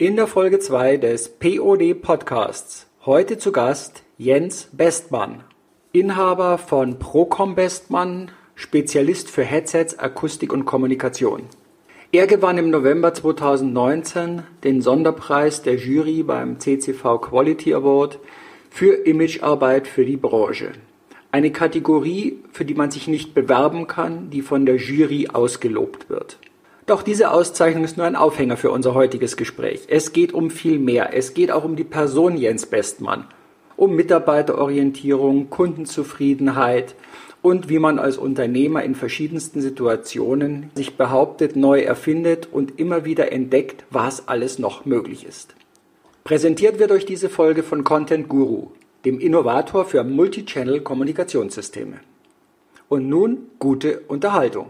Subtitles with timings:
[0.00, 5.42] In der Folge 2 des POD Podcasts heute zu Gast Jens Bestmann,
[5.90, 11.46] Inhaber von Procom Bestmann, Spezialist für Headsets, Akustik und Kommunikation.
[12.12, 18.20] Er gewann im November 2019 den Sonderpreis der Jury beim CCV Quality Award
[18.70, 20.74] für Imagearbeit für die Branche.
[21.32, 26.38] Eine Kategorie, für die man sich nicht bewerben kann, die von der Jury ausgelobt wird.
[26.88, 29.82] Doch diese Auszeichnung ist nur ein Aufhänger für unser heutiges Gespräch.
[29.88, 31.10] Es geht um viel mehr.
[31.12, 33.26] Es geht auch um die Person Jens Bestmann,
[33.76, 36.94] um Mitarbeiterorientierung, Kundenzufriedenheit
[37.42, 43.32] und wie man als Unternehmer in verschiedensten Situationen sich behauptet, neu erfindet und immer wieder
[43.32, 45.54] entdeckt, was alles noch möglich ist.
[46.24, 48.68] Präsentiert wird euch diese Folge von Content Guru,
[49.04, 52.00] dem Innovator für Multichannel-Kommunikationssysteme.
[52.88, 54.68] Und nun gute Unterhaltung.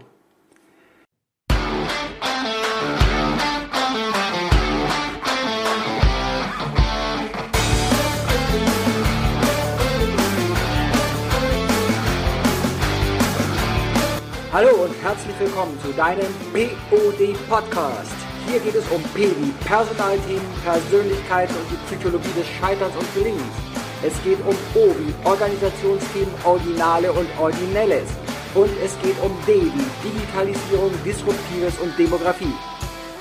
[14.59, 18.11] Hallo und herzlich willkommen zu deinem POD Podcast.
[18.45, 23.55] Hier geht es um P wie Personalthemen, Persönlichkeiten und die Psychologie des Scheiterns und Gelingens.
[24.03, 28.09] Es geht um O wie Organisationsthemen, Originale und Originelles.
[28.53, 32.55] Und es geht um D wie Digitalisierung, Disruptives und Demografie.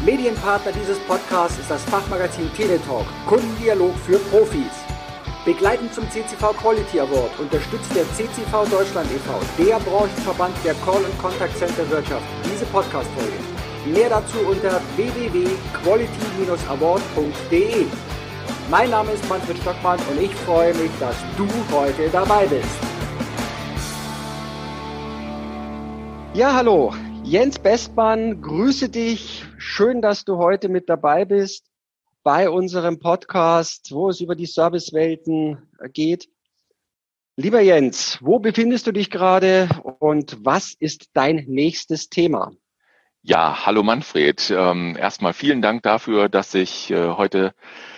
[0.05, 4.88] Medienpartner dieses Podcasts ist das Fachmagazin Teletalk, Kundendialog für Profis.
[5.45, 11.17] Begleitend zum CCV Quality Award unterstützt der CCV Deutschland e.V., der Branchenverband der Call- und
[11.19, 13.39] Contact Center Wirtschaft, diese Podcast-Folge.
[13.87, 17.87] Mehr dazu unter www.quality-award.de.
[18.69, 22.67] Mein Name ist Manfred Stockmann und ich freue mich, dass du heute dabei bist.
[26.35, 29.45] Ja, hallo, Jens Bestmann, grüße dich.
[29.57, 31.68] Schön, dass du heute mit dabei bist
[32.29, 36.29] bei unserem Podcast, wo es über die Servicewelten geht.
[37.37, 39.67] Lieber Jens, wo befindest du dich gerade
[39.99, 42.53] und was ist dein nächstes Thema?
[43.23, 44.53] Ja, hallo Manfred.
[44.55, 47.55] Ähm, erstmal vielen Dank dafür, dass ich äh, heute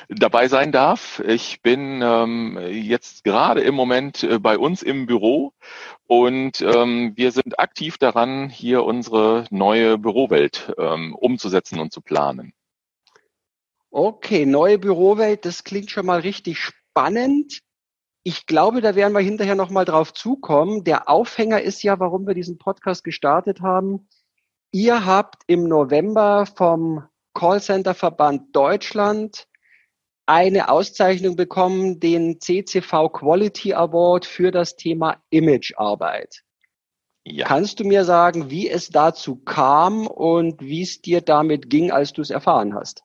[0.09, 1.21] dabei sein darf.
[1.27, 5.55] Ich bin ähm, jetzt gerade im Moment äh, bei uns im Büro
[6.07, 12.53] und ähm, wir sind aktiv daran, hier unsere neue Bürowelt umzusetzen und zu planen.
[13.91, 17.61] Okay, neue Bürowelt, das klingt schon mal richtig spannend.
[18.23, 20.85] Ich glaube, da werden wir hinterher nochmal drauf zukommen.
[20.85, 24.09] Der Aufhänger ist ja, warum wir diesen Podcast gestartet haben.
[24.73, 27.03] Ihr habt im November vom
[27.35, 29.49] Callcenter Verband Deutschland
[30.27, 36.45] eine Auszeichnung bekommen, den CCV Quality Award für das Thema Imagearbeit.
[37.25, 37.47] Ja.
[37.47, 42.13] Kannst du mir sagen, wie es dazu kam und wie es dir damit ging, als
[42.13, 43.03] du es erfahren hast?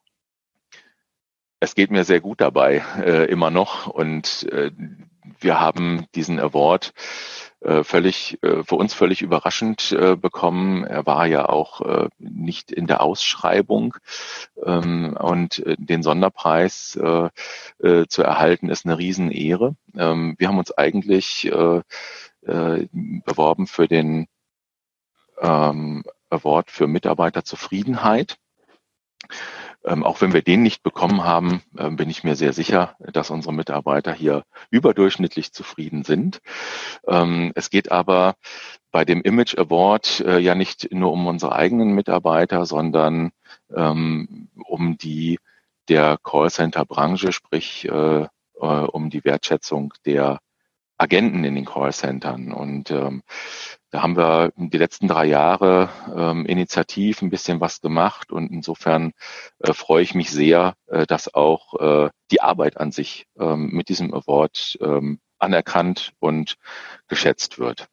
[1.60, 3.86] Es geht mir sehr gut dabei, äh, immer noch.
[3.86, 4.70] Und äh,
[5.40, 6.92] wir haben diesen Award
[7.60, 10.84] äh, völlig äh, für uns völlig überraschend äh, bekommen.
[10.84, 13.96] Er war ja auch äh, nicht in der Ausschreibung
[14.64, 17.28] ähm, und äh, den Sonderpreis äh,
[17.82, 19.74] äh, zu erhalten ist eine Riesenehre.
[19.96, 21.82] Ähm, wir haben uns eigentlich äh,
[22.46, 24.28] äh, beworben für den
[25.40, 28.36] ähm, Award für Mitarbeiterzufriedenheit.
[29.86, 33.30] Ähm, auch wenn wir den nicht bekommen haben, äh, bin ich mir sehr sicher, dass
[33.30, 36.40] unsere Mitarbeiter hier überdurchschnittlich zufrieden sind.
[37.06, 38.34] Ähm, es geht aber
[38.90, 43.30] bei dem Image Award äh, ja nicht nur um unsere eigenen Mitarbeiter, sondern
[43.74, 45.38] ähm, um die
[45.88, 50.40] der Callcenter-Branche, sprich äh, äh um die Wertschätzung der
[50.98, 52.52] Agenten in den Callcentern.
[52.52, 53.22] Und ähm,
[53.90, 59.12] da haben wir die letzten drei Jahre ähm, initiativ ein bisschen was gemacht und insofern
[59.60, 61.74] äh, freue ich mich sehr, äh, dass auch
[62.06, 66.56] äh, die Arbeit an sich ähm, mit diesem Award ähm, anerkannt und
[67.08, 67.88] geschätzt wird.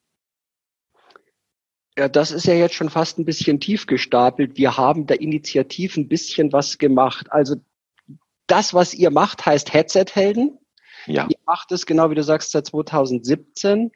[1.98, 4.58] Ja, das ist ja jetzt schon fast ein bisschen tief gestapelt.
[4.58, 7.32] Wir haben da initiativ ein bisschen was gemacht.
[7.32, 7.58] Also
[8.48, 10.58] das, was ihr macht, heißt Headset-Helden.
[11.06, 11.28] Ja.
[11.30, 13.92] Ihr macht es, genau wie du sagst, seit 2017.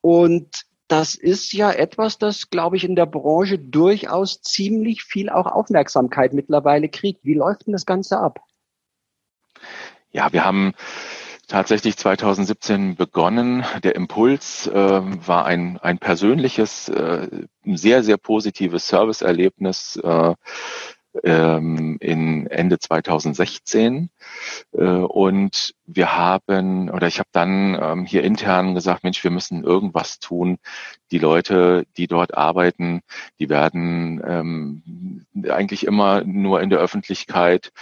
[0.00, 5.46] Und das ist ja etwas, das, glaube ich, in der Branche durchaus ziemlich viel auch
[5.46, 7.24] Aufmerksamkeit mittlerweile kriegt.
[7.24, 8.40] Wie läuft denn das Ganze ab?
[10.12, 10.74] Ja, wir haben
[11.48, 13.64] tatsächlich 2017 begonnen.
[13.82, 17.28] Der Impuls äh, war ein, ein persönliches, äh,
[17.64, 19.96] sehr, sehr positives Serviceerlebnis.
[19.96, 20.34] Äh,
[21.24, 24.10] ähm, in Ende 2016
[24.72, 29.64] äh, und wir haben oder ich habe dann ähm, hier intern gesagt, Mensch, wir müssen
[29.64, 30.58] irgendwas tun.
[31.10, 33.02] Die Leute, die dort arbeiten,
[33.38, 37.72] die werden ähm, eigentlich immer nur in der Öffentlichkeit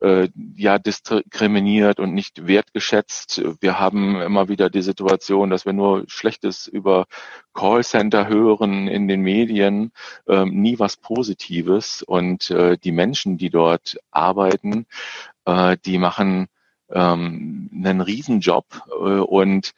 [0.00, 3.42] äh, ja diskriminiert und nicht wertgeschätzt.
[3.60, 7.06] Wir haben immer wieder die Situation, dass wir nur Schlechtes über
[7.54, 9.92] Callcenter hören in den Medien,
[10.26, 12.02] äh, nie was Positives.
[12.02, 14.86] Und äh, die Menschen, die dort arbeiten,
[15.44, 16.48] äh, die machen
[16.90, 18.66] ähm, einen Riesenjob.
[18.90, 19.72] Äh, und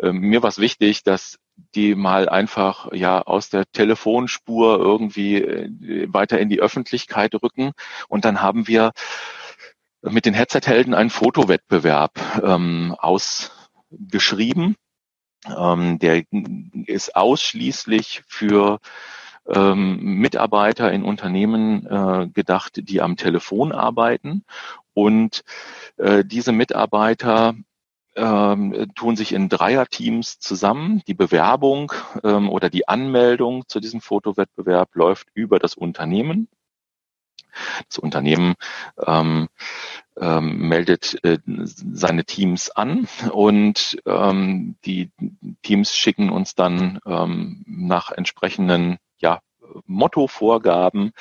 [0.00, 1.38] äh, mir war es wichtig, dass
[1.74, 7.72] die mal einfach ja aus der Telefonspur irgendwie äh, weiter in die Öffentlichkeit rücken.
[8.08, 8.92] Und dann haben wir
[10.10, 12.12] mit den Headset-Helden einen Fotowettbewerb
[12.42, 14.76] ähm, ausgeschrieben.
[15.46, 16.24] Ähm, der
[16.86, 18.78] ist ausschließlich für
[19.46, 24.44] ähm, Mitarbeiter in Unternehmen äh, gedacht, die am Telefon arbeiten.
[24.94, 25.42] Und
[25.96, 27.54] äh, diese Mitarbeiter
[28.16, 31.02] ähm, tun sich in Dreierteams zusammen.
[31.06, 31.92] Die Bewerbung
[32.22, 36.48] ähm, oder die Anmeldung zu diesem Fotowettbewerb läuft über das Unternehmen.
[37.88, 38.54] Das Unternehmen
[39.04, 39.48] ähm,
[40.20, 45.10] ähm, meldet äh, seine Teams an und ähm, die
[45.62, 49.40] Teams schicken uns dann ähm, nach entsprechenden ja,
[49.86, 51.12] Mottovorgaben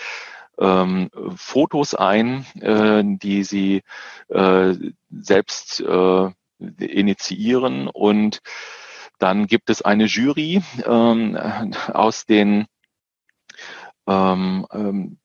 [0.60, 3.84] ähm, Fotos ein, äh, die sie
[4.30, 4.74] äh,
[5.10, 6.30] selbst äh,
[6.60, 8.42] initiieren und
[9.20, 11.38] dann gibt es eine Jury ähm,
[11.94, 12.66] aus den
[14.08, 15.18] ähm, ähm,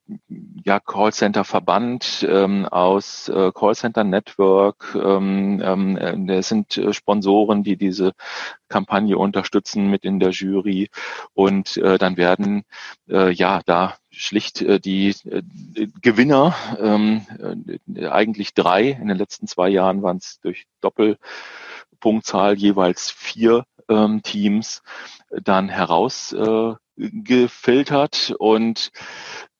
[0.64, 4.94] ja, Callcenter Verband ähm, aus äh, Callcenter Network.
[4.94, 8.12] Ähm, ähm, äh, sind äh, Sponsoren, die diese
[8.68, 10.90] Kampagne unterstützen mit in der Jury.
[11.34, 12.64] Und äh, dann werden
[13.08, 15.42] äh, ja da schlicht äh, die äh,
[16.00, 17.26] Gewinner, ähm,
[17.94, 24.22] äh, eigentlich drei, in den letzten zwei Jahren waren es durch Doppelpunktzahl jeweils vier ähm,
[24.22, 24.82] Teams,
[25.30, 28.90] dann heraus äh, gefiltert und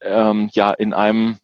[0.01, 1.39] ähm, ja in einem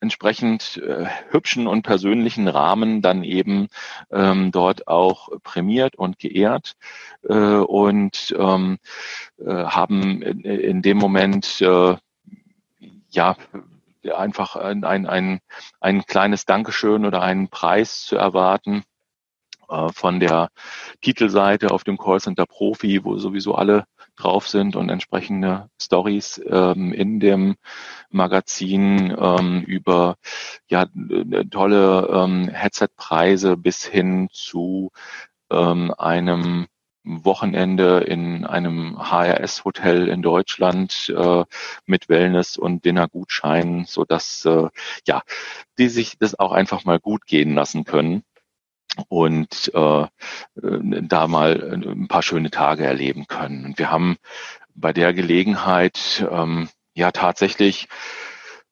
[0.00, 3.68] entsprechend äh, hübschen und persönlichen Rahmen dann eben
[4.10, 6.74] ähm, dort auch prämiert und geehrt
[7.28, 8.78] äh, und ähm,
[9.38, 11.96] äh, haben in, in, dem Moment äh,
[13.10, 13.36] ja
[14.14, 15.40] einfach ein, ein,
[15.80, 18.84] ein kleines Dankeschön oder einen Preis zu erwarten
[19.94, 20.48] von der
[21.00, 23.84] Titelseite auf dem Callcenter Profi, wo sowieso alle
[24.16, 27.56] drauf sind und entsprechende Stories ähm, in dem
[28.10, 30.16] Magazin ähm, über
[30.68, 30.86] ja
[31.50, 34.90] tolle ähm, Headset-Preise bis hin zu
[35.50, 36.66] ähm, einem
[37.04, 41.44] Wochenende in einem HRS-Hotel in Deutschland äh,
[41.84, 44.68] mit Wellness und Dinnergutscheinen, so dass äh,
[45.06, 45.22] ja
[45.78, 48.24] die sich das auch einfach mal gut gehen lassen können
[49.08, 50.06] und äh,
[50.54, 53.64] da mal ein paar schöne Tage erleben können.
[53.64, 54.16] Und wir haben
[54.74, 57.88] bei der Gelegenheit ähm, ja tatsächlich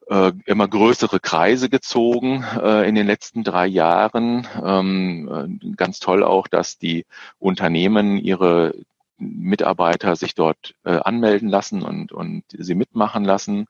[0.09, 4.47] äh, immer größere Kreise gezogen äh, in den letzten drei Jahren.
[4.63, 7.07] Ähm, äh, ganz toll auch, dass die
[7.39, 8.75] Unternehmen ihre
[9.17, 13.67] Mitarbeiter sich dort äh, anmelden lassen und, und sie mitmachen lassen.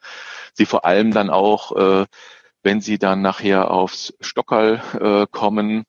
[0.54, 2.06] Sie vor allem dann auch, äh,
[2.62, 5.84] wenn sie dann nachher aufs Stockerl äh, kommen,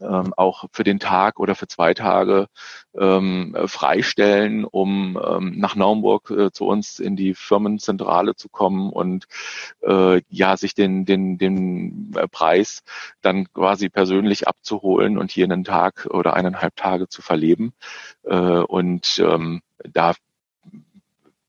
[0.00, 2.48] ähm, auch für den Tag oder für zwei Tage
[2.98, 9.26] ähm, freistellen, um ähm, nach Naumburg äh, zu uns in die Firmenzentrale zu kommen und
[9.82, 12.82] äh, ja sich den den den äh, Preis
[13.20, 17.72] dann quasi persönlich abzuholen und hier einen Tag oder eineinhalb Tage zu verleben.
[18.24, 20.14] Äh, und ähm, da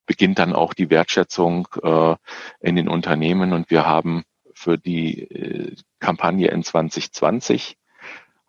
[0.06, 2.16] beginnt dann auch die Wertschätzung äh,
[2.60, 3.54] in den Unternehmen.
[3.54, 7.78] Und wir haben für die äh, Kampagne in 2020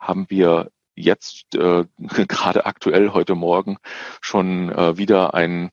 [0.06, 3.78] haben wir jetzt äh, gerade aktuell heute Morgen
[4.20, 5.70] schon äh, wieder einen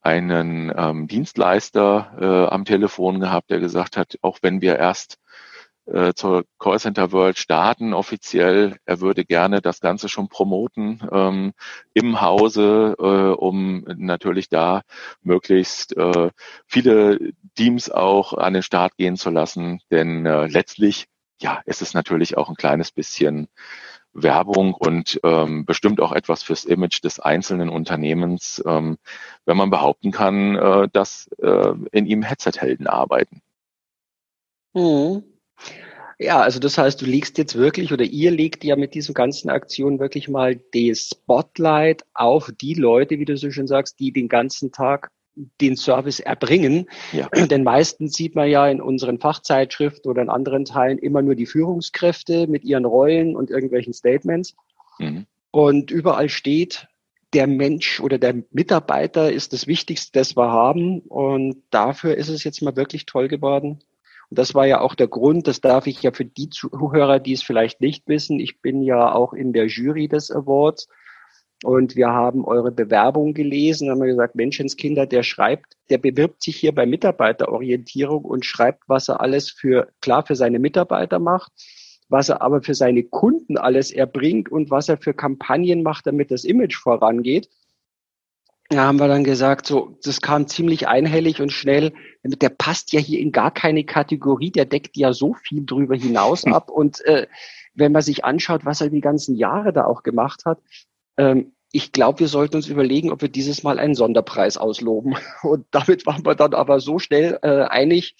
[0.00, 5.18] einen ähm, Dienstleister äh, am Telefon gehabt, der gesagt hat, auch wenn wir erst
[5.86, 11.52] äh, zur Callcenter World starten offiziell, er würde gerne das Ganze schon promoten ähm,
[11.94, 14.82] im Hause, äh, um natürlich da
[15.22, 16.30] möglichst äh,
[16.66, 21.06] viele Teams auch an den Start gehen zu lassen, denn äh, letztlich
[21.40, 23.48] ja, es ist natürlich auch ein kleines bisschen
[24.12, 28.98] Werbung und ähm, bestimmt auch etwas fürs Image des einzelnen Unternehmens, ähm,
[29.44, 33.42] wenn man behaupten kann, äh, dass äh, in ihm Headset-Helden arbeiten.
[34.74, 35.24] Mhm.
[36.20, 39.50] Ja, also das heißt, du legst jetzt wirklich oder ihr legt ja mit diesen ganzen
[39.50, 44.28] Aktionen wirklich mal die Spotlight auf die Leute, wie du so schön sagst, die den
[44.28, 45.12] ganzen Tag
[45.60, 46.86] den Service erbringen.
[47.12, 47.28] Ja.
[47.50, 51.46] Denn meistens sieht man ja in unseren Fachzeitschriften oder in anderen Teilen immer nur die
[51.46, 54.54] Führungskräfte mit ihren Rollen und irgendwelchen Statements.
[54.98, 55.26] Mhm.
[55.50, 56.88] Und überall steht,
[57.34, 61.00] der Mensch oder der Mitarbeiter ist das Wichtigste, das wir haben.
[61.00, 63.80] Und dafür ist es jetzt mal wirklich toll geworden.
[64.30, 67.32] Und das war ja auch der Grund, das darf ich ja für die Zuhörer, die
[67.32, 70.88] es vielleicht nicht wissen, ich bin ja auch in der Jury des Awards
[71.64, 76.56] und wir haben eure Bewerbung gelesen, haben wir gesagt, Menschenskinder, der schreibt, der bewirbt sich
[76.56, 81.52] hier bei Mitarbeiterorientierung und schreibt, was er alles für, klar, für seine Mitarbeiter macht,
[82.08, 86.30] was er aber für seine Kunden alles erbringt und was er für Kampagnen macht, damit
[86.30, 87.48] das Image vorangeht.
[88.70, 91.92] Da haben wir dann gesagt, so, das kam ziemlich einhellig und schnell.
[92.22, 96.44] Der passt ja hier in gar keine Kategorie, der deckt ja so viel drüber hinaus
[96.46, 96.70] ab.
[96.70, 97.26] Und äh,
[97.74, 100.60] wenn man sich anschaut, was er die ganzen Jahre da auch gemacht hat,
[101.18, 105.16] ähm, ich glaube, wir sollten uns überlegen, ob wir dieses Mal einen Sonderpreis ausloben.
[105.42, 108.16] Und damit waren wir dann aber so schnell äh, einig,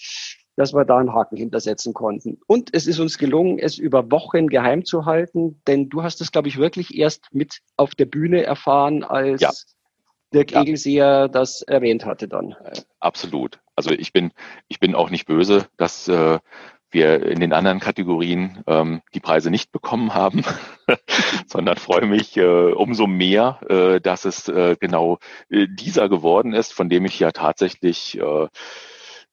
[0.56, 2.40] dass wir da einen Haken hintersetzen konnten.
[2.46, 6.32] Und es ist uns gelungen, es über Wochen geheim zu halten, denn du hast es,
[6.32, 9.50] glaube ich, wirklich erst mit auf der Bühne erfahren, als ja.
[10.34, 11.28] Dirk ja.
[11.28, 12.56] Das erwähnt hatte dann.
[12.98, 13.60] Absolut.
[13.76, 14.32] Also ich bin,
[14.66, 16.40] ich bin auch nicht böse, dass äh,
[16.90, 20.44] wir in den anderen Kategorien ähm, die Preise nicht bekommen haben,
[21.46, 25.18] sondern freue mich äh, umso mehr, äh, dass es äh, genau
[25.50, 28.48] äh, dieser geworden ist, von dem ich ja tatsächlich äh,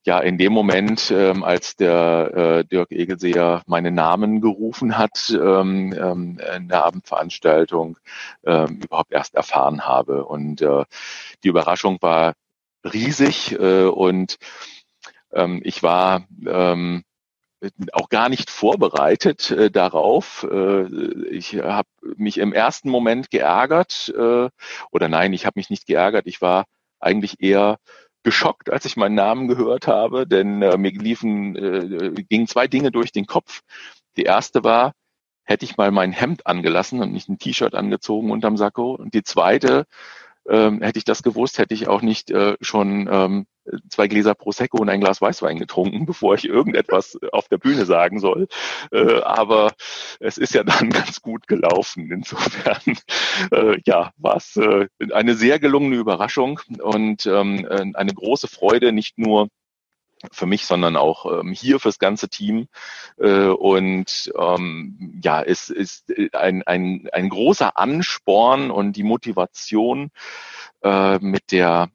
[0.05, 5.93] ja in dem Moment, ähm, als der äh, Dirk Egelseher meinen Namen gerufen hat ähm,
[5.93, 7.97] ähm, in der Abendveranstaltung,
[8.45, 10.25] ähm, überhaupt erst erfahren habe.
[10.25, 10.85] Und äh,
[11.43, 12.33] die Überraschung war
[12.83, 14.37] riesig äh, und
[15.33, 17.03] ähm, ich war ähm,
[17.93, 20.47] auch gar nicht vorbereitet äh, darauf.
[20.49, 20.85] Äh,
[21.29, 24.49] ich habe mich im ersten Moment geärgert äh,
[24.91, 26.27] oder nein, ich habe mich nicht geärgert.
[26.27, 26.65] Ich war
[26.99, 27.77] eigentlich eher
[28.23, 32.91] geschockt, als ich meinen Namen gehört habe, denn äh, mir liefen äh, gingen zwei Dinge
[32.91, 33.61] durch den Kopf.
[34.17, 34.93] Die erste war,
[35.43, 38.95] hätte ich mal mein Hemd angelassen und nicht ein T-Shirt angezogen unterm Sakko.
[38.95, 39.85] Und die zweite,
[40.49, 43.45] ähm, hätte ich das gewusst, hätte ich auch nicht äh, schon ähm,
[43.89, 48.19] zwei Gläser Prosecco und ein Glas Weißwein getrunken, bevor ich irgendetwas auf der Bühne sagen
[48.19, 48.47] soll.
[48.91, 49.73] Äh, aber
[50.19, 52.11] es ist ja dann ganz gut gelaufen.
[52.11, 52.97] Insofern,
[53.51, 59.17] äh, ja, war es äh, eine sehr gelungene Überraschung und ähm, eine große Freude, nicht
[59.17, 59.49] nur
[60.31, 62.67] für mich, sondern auch ähm, hier fürs ganze Team.
[63.17, 70.11] Äh, und ähm, ja, es ist ein, ein, ein großer Ansporn und die Motivation
[70.83, 71.89] äh, mit der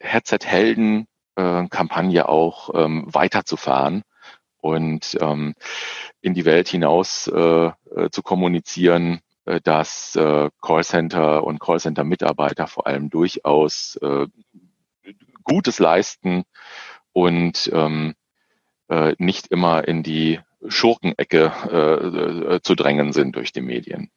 [0.00, 4.02] Headset-Helden-Kampagne äh, auch ähm, weiterzufahren
[4.60, 5.54] und ähm,
[6.20, 12.86] in die Welt hinaus äh, äh zu kommunizieren, äh, dass äh, Callcenter und Callcenter-Mitarbeiter vor
[12.86, 14.26] allem durchaus äh,
[15.44, 16.44] Gutes leisten
[17.12, 18.14] und ähm,
[18.88, 24.10] äh, nicht immer in die Schurkenecke äh, zu drängen sind durch die Medien.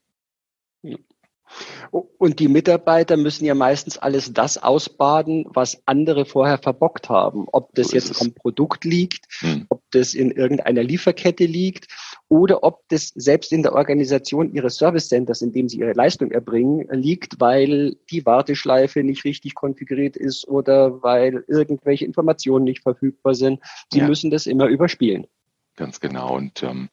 [1.92, 7.48] Und die Mitarbeiter müssen ja meistens alles das ausbaden, was andere vorher verbockt haben.
[7.52, 9.66] Ob das so jetzt am Produkt liegt, hm.
[9.70, 11.88] ob das in irgendeiner Lieferkette liegt
[12.30, 16.32] oder ob das selbst in der Organisation ihres Service Centers, in dem sie ihre Leistung
[16.32, 23.36] erbringen, liegt, weil die Warteschleife nicht richtig konfiguriert ist oder weil irgendwelche Informationen nicht verfügbar
[23.36, 23.60] sind.
[23.92, 24.08] Sie ja.
[24.08, 25.28] müssen das immer überspielen.
[25.76, 26.36] Ganz genau.
[26.36, 26.90] Und ähm,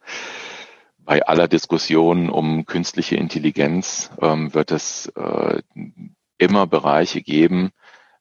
[1.08, 5.62] bei aller Diskussion um künstliche Intelligenz ähm, wird es äh,
[6.36, 7.70] immer Bereiche geben,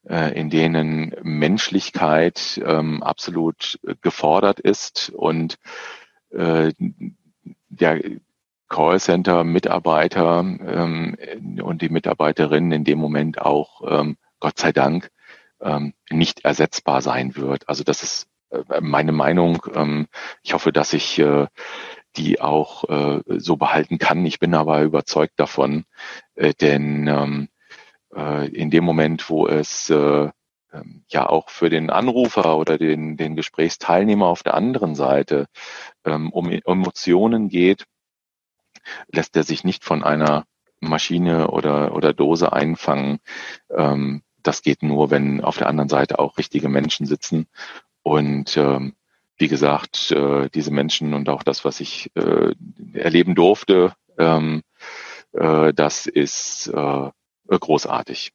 [0.08, 5.58] äh, in denen Menschlichkeit ähm, absolut gefordert ist und
[6.30, 6.72] äh,
[7.68, 8.00] der
[8.70, 11.18] Callcenter-Mitarbeiter ähm,
[11.62, 15.10] und die Mitarbeiterinnen in dem Moment auch, ähm, Gott sei Dank,
[15.60, 17.68] ähm, nicht ersetzbar sein wird.
[17.68, 19.58] Also das ist äh, meine Meinung.
[19.74, 20.06] Ähm,
[20.42, 21.46] ich hoffe, dass ich äh,
[22.16, 24.24] die auch äh, so behalten kann.
[24.26, 25.84] Ich bin aber überzeugt davon,
[26.34, 27.48] äh, denn ähm,
[28.14, 30.30] äh, in dem Moment, wo es äh,
[30.72, 35.46] ähm, ja auch für den Anrufer oder den, den Gesprächsteilnehmer auf der anderen Seite
[36.04, 37.84] ähm, um Emotionen geht,
[39.12, 40.44] lässt er sich nicht von einer
[40.80, 43.18] Maschine oder, oder Dose einfangen.
[43.70, 47.48] Ähm, das geht nur, wenn auf der anderen Seite auch richtige Menschen sitzen.
[48.02, 48.94] Und ähm,
[49.38, 52.54] wie gesagt, äh, diese Menschen und auch das, was ich äh,
[52.92, 54.62] erleben durfte, ähm,
[55.32, 57.10] äh, das ist äh,
[57.48, 58.32] großartig.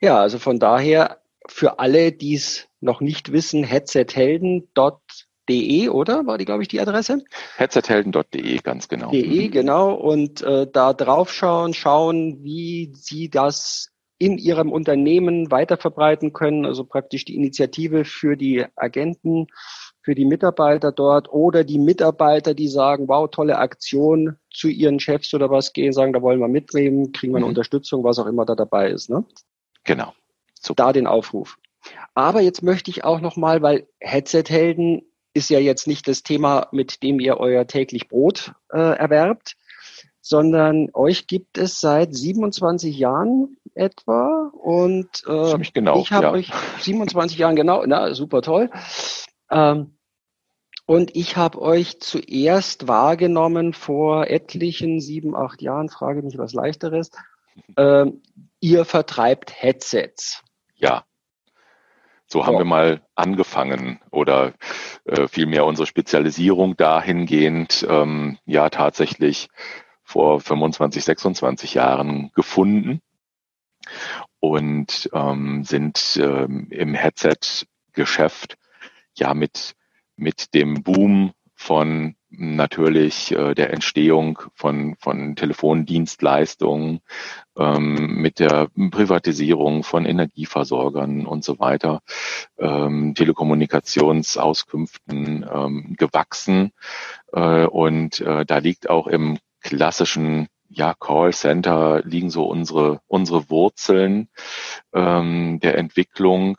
[0.00, 6.26] Ja, also von daher für alle, die es noch nicht wissen, headsethelden.de, oder?
[6.26, 7.24] War die, glaube ich, die Adresse?
[7.56, 9.10] Headsethelden.de, ganz genau.
[9.10, 9.94] De, genau.
[9.94, 17.24] Und äh, da draufschauen, schauen, wie Sie das in ihrem Unternehmen weiterverbreiten können, also praktisch
[17.24, 19.46] die Initiative für die Agenten,
[20.02, 25.34] für die Mitarbeiter dort oder die Mitarbeiter, die sagen, wow, tolle Aktion, zu ihren Chefs
[25.34, 27.50] oder was gehen, sagen, da wollen wir mitnehmen, kriegen wir eine mhm.
[27.50, 29.08] Unterstützung, was auch immer da dabei ist.
[29.08, 29.24] Ne?
[29.84, 30.12] Genau.
[30.54, 30.86] Super.
[30.86, 31.58] Da den Aufruf.
[32.14, 35.02] Aber jetzt möchte ich auch nochmal, weil Headset-Helden
[35.34, 39.56] ist ja jetzt nicht das Thema, mit dem ihr euer täglich Brot äh, erwerbt,
[40.20, 46.32] sondern euch gibt es seit 27 Jahren etwa und äh, genau, ich habe ja.
[46.32, 48.70] euch 27 Jahren genau, na super toll.
[49.50, 49.98] Ähm,
[50.86, 57.10] und ich habe euch zuerst wahrgenommen vor etlichen sieben, acht Jahren, frage mich was leichteres.
[57.76, 58.22] Ähm,
[58.60, 60.42] ihr vertreibt Headsets.
[60.76, 61.04] Ja.
[62.26, 62.58] So haben oh.
[62.58, 64.54] wir mal angefangen oder
[65.04, 69.48] äh, vielmehr unsere Spezialisierung dahingehend, ähm, ja tatsächlich
[70.02, 73.02] vor 25, 26 Jahren gefunden
[74.40, 78.56] und ähm, sind ähm, im Headset-Geschäft
[79.14, 79.74] ja mit
[80.18, 87.00] mit dem Boom von natürlich äh, der Entstehung von, von Telefondienstleistungen,
[87.56, 92.00] ähm, mit der Privatisierung von Energieversorgern und so weiter,
[92.58, 96.72] ähm, Telekommunikationsauskünften ähm, gewachsen.
[97.32, 104.28] Äh, und äh, da liegt auch im klassischen ja, Callcenter liegen so unsere, unsere Wurzeln
[104.92, 106.58] ähm, der Entwicklung.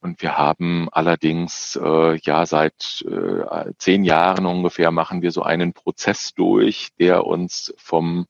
[0.00, 5.72] Und wir haben allerdings äh, ja seit äh, zehn Jahren ungefähr machen wir so einen
[5.72, 8.26] Prozess durch, der uns vom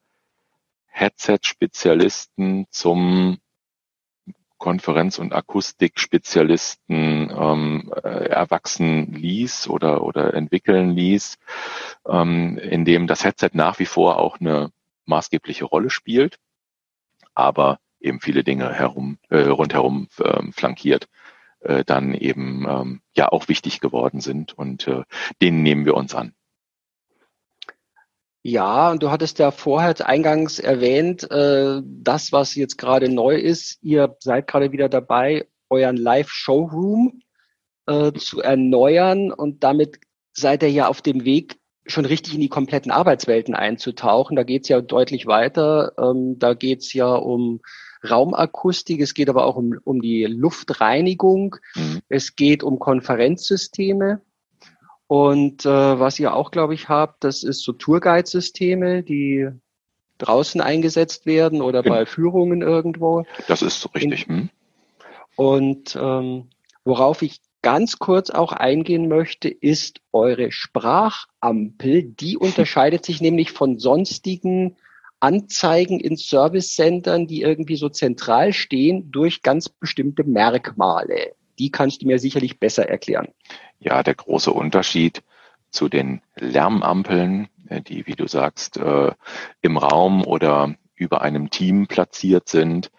[0.86, 3.38] Headset-Spezialisten zum
[4.58, 11.38] Konferenz- und Akustik-Spezialisten ähm, äh, erwachsen ließ oder, oder entwickeln ließ,
[12.08, 14.72] ähm, in dem das Headset nach wie vor auch eine
[15.08, 16.38] maßgebliche Rolle spielt,
[17.34, 21.08] aber eben viele Dinge herum, äh, rundherum äh, flankiert
[21.60, 25.02] äh, dann eben ähm, ja auch wichtig geworden sind und äh,
[25.42, 26.34] denen nehmen wir uns an.
[28.42, 33.78] Ja, und du hattest ja vorher eingangs erwähnt, äh, das, was jetzt gerade neu ist,
[33.82, 37.20] ihr seid gerade wieder dabei, euren Live-Showroom
[37.86, 40.00] äh, zu erneuern und damit
[40.32, 41.57] seid ihr ja auf dem Weg,
[41.88, 44.36] schon richtig in die kompletten Arbeitswelten einzutauchen.
[44.36, 45.92] Da geht's ja deutlich weiter.
[45.98, 47.60] Ähm, da geht's ja um
[48.08, 52.00] Raumakustik, es geht aber auch um, um die Luftreinigung, mhm.
[52.08, 54.20] es geht um Konferenzsysteme.
[55.06, 59.48] Und äh, was ihr auch, glaube ich, habt, das ist so Tourguide-Systeme, die
[60.18, 61.96] draußen eingesetzt werden oder genau.
[61.96, 63.24] bei Führungen irgendwo.
[63.46, 64.26] Das ist so richtig.
[64.26, 64.50] Hm.
[65.36, 66.48] Und ähm,
[66.84, 72.02] worauf ich ganz kurz auch eingehen möchte, ist eure Sprachampel.
[72.02, 74.76] Die unterscheidet sich nämlich von sonstigen
[75.20, 81.34] Anzeigen in Service-Centern, die irgendwie so zentral stehen, durch ganz bestimmte Merkmale.
[81.58, 83.28] Die kannst du mir sicherlich besser erklären.
[83.80, 85.22] Ja, der große Unterschied
[85.70, 89.12] zu den Lärmampeln, äh, die, wie du sagst, äh,
[89.60, 92.90] im Raum oder über einem Team platziert sind,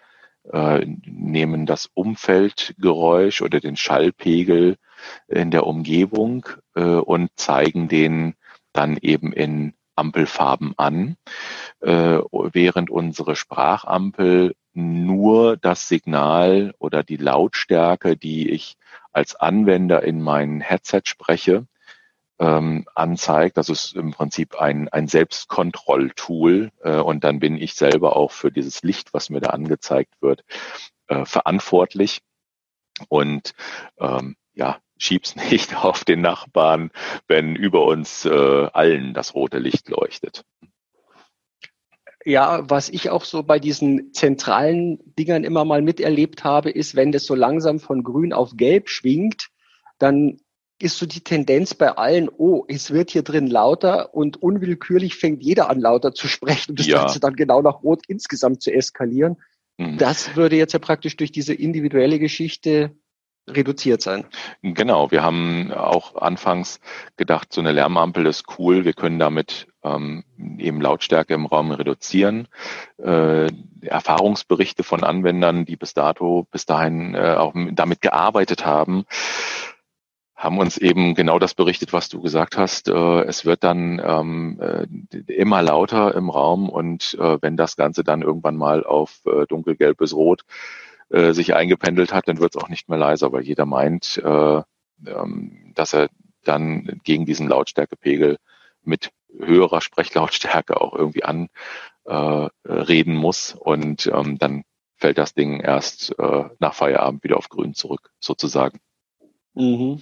[0.52, 4.76] äh, nehmen das Umfeldgeräusch oder den Schallpegel
[5.28, 8.34] in der Umgebung und zeigen den
[8.72, 11.16] dann eben in Ampelfarben an,
[11.80, 18.76] äh, während unsere Sprachampel nur das Signal oder die Lautstärke, die ich
[19.12, 21.66] als Anwender in mein Headset spreche,
[22.40, 23.58] ähm, anzeigt.
[23.58, 28.50] Das ist im Prinzip ein, ein Selbstkontrolltool äh, und dann bin ich selber auch für
[28.50, 30.42] dieses Licht, was mir da angezeigt wird,
[31.08, 32.22] äh, verantwortlich.
[33.08, 33.52] Und
[33.98, 36.90] ähm, ja, schieb's nicht auf den Nachbarn,
[37.28, 40.44] wenn über uns äh, allen das rote Licht leuchtet.
[42.24, 47.12] Ja, was ich auch so bei diesen zentralen Dingern immer mal miterlebt habe, ist, wenn
[47.12, 49.48] das so langsam von grün auf gelb schwingt,
[49.98, 50.38] dann
[50.82, 55.42] ist so die Tendenz bei allen, oh, es wird hier drin lauter und unwillkürlich fängt
[55.42, 56.98] jeder an lauter zu sprechen und das ja.
[56.98, 59.36] Ganze dann genau nach Rot insgesamt zu eskalieren.
[59.76, 59.98] Mhm.
[59.98, 62.92] Das würde jetzt ja praktisch durch diese individuelle Geschichte
[63.48, 64.24] reduziert sein.
[64.62, 66.80] Genau, wir haben auch anfangs
[67.16, 70.24] gedacht, so eine Lärmampel ist cool, wir können damit ähm,
[70.58, 72.48] eben Lautstärke im Raum reduzieren.
[72.98, 73.48] Äh,
[73.82, 79.04] Erfahrungsberichte von Anwendern, die bis dato, bis dahin äh, auch damit gearbeitet haben,
[80.40, 82.88] haben uns eben genau das berichtet, was du gesagt hast.
[82.88, 84.86] Äh, es wird dann ähm, äh,
[85.30, 89.98] immer lauter im Raum und äh, wenn das Ganze dann irgendwann mal auf äh, dunkelgelb
[89.98, 90.44] bis rot
[91.10, 94.62] äh, sich eingependelt hat, dann wird es auch nicht mehr leiser, weil jeder meint, äh,
[95.06, 96.08] ähm, dass er
[96.42, 98.38] dann gegen diesen Lautstärkepegel
[98.82, 104.62] mit höherer Sprechlautstärke auch irgendwie anreden muss und ähm, dann
[104.96, 106.14] fällt das Ding erst
[106.58, 108.80] nach Feierabend wieder auf grün zurück, sozusagen.
[109.54, 110.00] Mhm.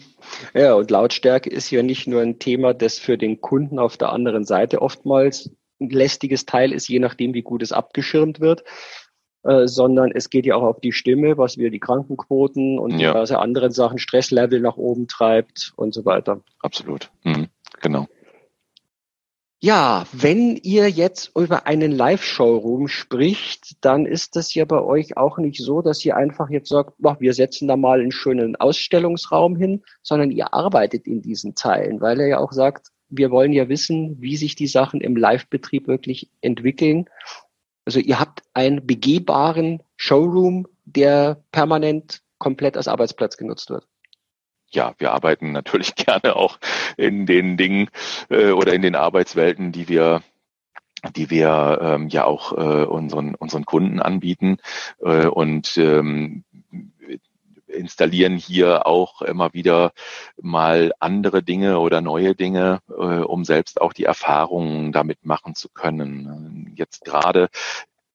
[0.55, 4.13] Ja, und Lautstärke ist ja nicht nur ein Thema, das für den Kunden auf der
[4.13, 8.65] anderen Seite oftmals ein lästiges Teil ist, je nachdem, wie gut es abgeschirmt wird,
[9.45, 13.13] äh, sondern es geht ja auch auf die Stimme, was wir die Krankenquoten und ja.
[13.13, 16.43] diverse anderen Sachen, Stresslevel nach oben treibt und so weiter.
[16.61, 17.11] Absolut.
[17.25, 17.49] Mhm.
[17.81, 18.09] Genau.
[19.61, 25.39] Ja, wenn ihr jetzt über einen Live-Showroom spricht, dann ist das ja bei euch auch
[25.39, 29.57] nicht so, dass ihr einfach jetzt sagt, boah, wir setzen da mal einen schönen Ausstellungsraum
[29.57, 33.69] hin, sondern ihr arbeitet in diesen Teilen, weil er ja auch sagt, wir wollen ja
[33.69, 37.07] wissen, wie sich die Sachen im Live-Betrieb wirklich entwickeln.
[37.85, 43.89] Also ihr habt einen begehbaren Showroom, der permanent komplett als Arbeitsplatz genutzt wird
[44.71, 46.59] ja, wir arbeiten natürlich gerne auch
[46.97, 47.91] in den Dingen
[48.29, 50.23] äh, oder in den Arbeitswelten, die wir
[51.15, 54.59] die wir ähm, ja auch äh, unseren unseren Kunden anbieten
[55.01, 56.43] äh, und ähm,
[57.69, 59.93] installieren hier auch immer wieder
[60.41, 65.69] mal andere Dinge oder neue Dinge, äh, um selbst auch die Erfahrungen damit machen zu
[65.69, 66.73] können.
[66.77, 67.49] Jetzt gerade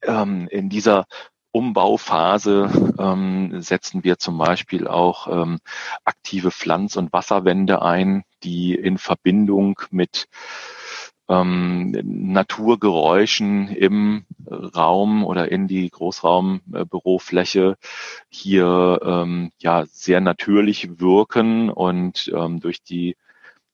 [0.01, 1.05] ähm, in dieser
[1.53, 5.59] Umbauphase ähm, setzen wir zum Beispiel auch ähm,
[6.03, 10.25] aktive Pflanz- und Wasserwände ein, die in Verbindung mit
[11.29, 17.77] ähm, Naturgeräuschen im Raum oder in die Großraumbürofläche
[18.29, 23.15] hier ähm, ja sehr natürlich wirken und ähm, durch die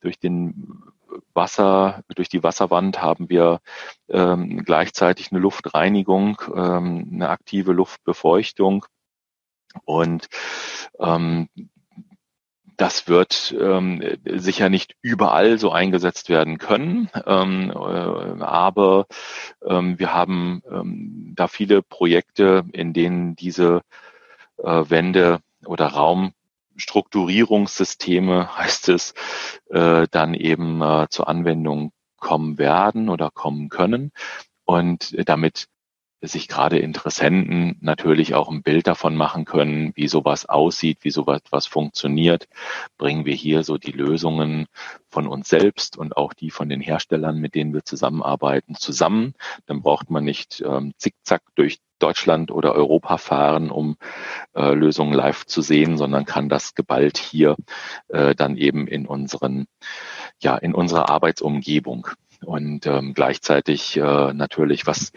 [0.01, 0.83] durch den
[1.33, 3.61] Wasser, durch die Wasserwand haben wir
[4.09, 8.85] ähm, gleichzeitig eine Luftreinigung, ähm, eine aktive Luftbefeuchtung.
[9.85, 10.27] Und
[10.99, 11.47] ähm,
[12.79, 19.05] das wird ähm, sicher nicht überall so eingesetzt werden können, ähm, äh, aber
[19.65, 23.81] ähm, wir haben ähm, da viele Projekte, in denen diese
[24.57, 26.31] äh, Wände oder Raum
[26.79, 29.13] Strukturierungssysteme, heißt es,
[29.69, 34.11] äh, dann eben äh, zur Anwendung kommen werden oder kommen können.
[34.65, 35.67] Und damit
[36.21, 41.41] sich gerade Interessenten natürlich auch ein Bild davon machen können, wie sowas aussieht, wie sowas
[41.49, 42.47] was funktioniert,
[42.97, 44.65] bringen wir hier so die Lösungen
[45.09, 49.33] von uns selbst und auch die von den Herstellern, mit denen wir zusammenarbeiten, zusammen.
[49.65, 53.97] Dann braucht man nicht ähm, zickzack durch Deutschland oder Europa fahren, um
[54.55, 57.55] äh, Lösungen live zu sehen, sondern kann das geballt hier
[58.07, 59.67] äh, dann eben in unseren,
[60.41, 62.07] ja, in unserer Arbeitsumgebung.
[62.41, 65.11] Und ähm, gleichzeitig äh, natürlich, was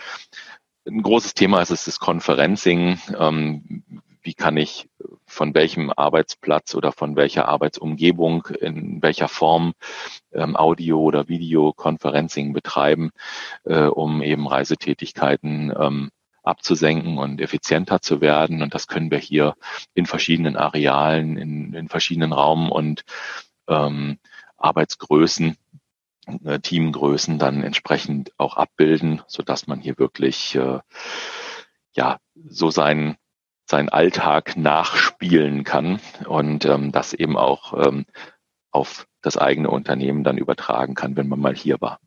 [0.87, 2.99] ein großes Thema ist, ist das Conferencing.
[3.19, 3.85] Ähm,
[4.23, 4.89] wie kann ich
[5.27, 9.73] von welchem Arbeitsplatz oder von welcher Arbeitsumgebung in welcher Form
[10.33, 13.11] ähm, Audio- oder Videoconferencing betreiben,
[13.65, 16.11] äh, um eben Reisetätigkeiten ähm,
[16.45, 18.63] abzusenken und effizienter zu werden.
[18.63, 19.55] Und das können wir hier
[19.95, 23.03] in verschiedenen Arealen, in, in verschiedenen Raum- und
[23.69, 24.19] ähm,
[24.57, 25.57] Arbeitsgrößen,
[26.63, 30.79] Teamgrößen dann entsprechend auch abbilden, so dass man hier wirklich äh,
[31.95, 33.17] ja so seinen
[33.65, 38.07] seinen Alltag nachspielen kann und ähm, das eben auch ähm,
[38.71, 41.99] auf das eigene Unternehmen dann übertragen kann, wenn man mal hier war.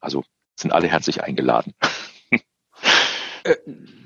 [0.00, 0.24] Also
[0.56, 1.74] sind alle herzlich eingeladen.
[3.46, 3.56] Äh,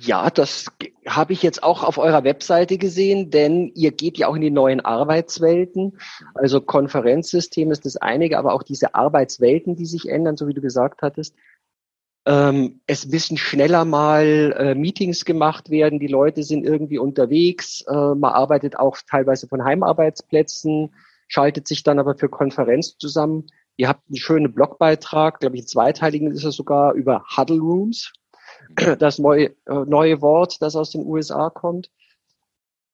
[0.00, 0.66] ja, das
[1.06, 4.50] habe ich jetzt auch auf eurer Webseite gesehen, denn ihr geht ja auch in die
[4.50, 5.98] neuen Arbeitswelten.
[6.34, 10.60] Also Konferenzsystem ist das einige, aber auch diese Arbeitswelten, die sich ändern, so wie du
[10.60, 11.34] gesagt hattest.
[12.26, 17.92] Ähm, es müssen schneller mal äh, Meetings gemacht werden, die Leute sind irgendwie unterwegs, äh,
[17.92, 20.94] man arbeitet auch teilweise von Heimarbeitsplätzen,
[21.28, 23.46] schaltet sich dann aber für Konferenz zusammen.
[23.78, 28.12] Ihr habt einen schönen Blogbeitrag, glaube ich, einen zweiteiligen ist es sogar über Huddle Rooms
[28.98, 31.90] das neue, äh, neue Wort, das aus den USA kommt.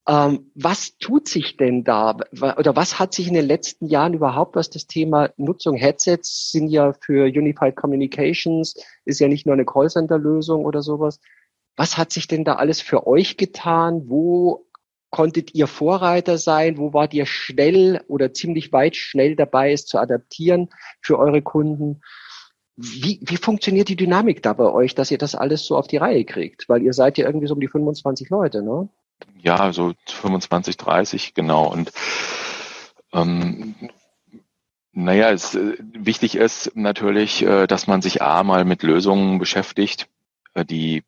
[0.08, 4.54] Ähm, was tut sich denn da oder was hat sich in den letzten Jahren überhaupt,
[4.54, 9.64] was das Thema Nutzung Headsets sind ja für Unified Communications, ist ja nicht nur eine
[9.64, 11.18] Callcenter-Lösung oder sowas.
[11.76, 14.08] Was hat sich denn da alles für euch getan?
[14.08, 14.66] Wo
[15.10, 16.78] konntet ihr Vorreiter sein?
[16.78, 22.00] Wo wart ihr schnell oder ziemlich weit schnell dabei, es zu adaptieren für eure Kunden?
[22.76, 25.96] Wie, wie funktioniert die Dynamik da bei euch, dass ihr das alles so auf die
[25.96, 26.68] Reihe kriegt?
[26.68, 28.88] Weil ihr seid ja irgendwie so um die 25 Leute, ne?
[29.38, 31.72] Ja, so 25, 30, genau.
[31.72, 31.90] Und
[33.12, 33.74] ähm,
[34.92, 40.08] naja, es, äh, wichtig ist natürlich, äh, dass man sich A mal mit Lösungen beschäftigt,
[40.54, 41.04] äh, die,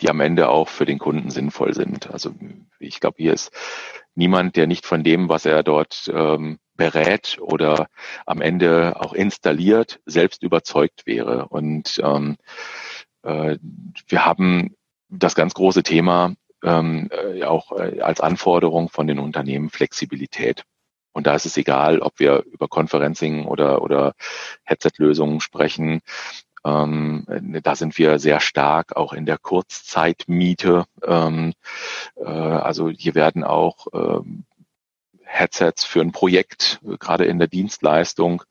[0.00, 2.10] die am Ende auch für den Kunden sinnvoll sind.
[2.10, 2.34] Also
[2.78, 3.52] ich glaube, hier ist
[4.20, 7.88] niemand, der nicht von dem, was er dort ähm, berät oder
[8.26, 11.48] am Ende auch installiert, selbst überzeugt wäre.
[11.48, 12.36] Und ähm,
[13.22, 13.56] äh,
[14.06, 14.76] wir haben
[15.08, 20.64] das ganz große Thema ähm, äh, auch äh, als Anforderung von den Unternehmen Flexibilität.
[21.12, 24.14] Und da ist es egal, ob wir über Conferencing oder, oder
[24.64, 26.02] Headset-Lösungen sprechen.
[26.64, 27.26] Ähm,
[27.62, 30.84] da sind wir sehr stark auch in der Kurzzeitmiete.
[31.04, 31.54] Ähm,
[32.16, 34.44] äh, also hier werden auch ähm,
[35.24, 38.42] Headsets für ein Projekt, gerade in der Dienstleistung,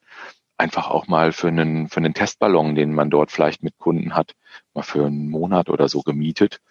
[0.58, 4.34] einfach auch mal für einen, für einen Testballon, den man dort vielleicht mit Kunden hat,
[4.74, 6.62] mal für einen Monat oder so gemietet.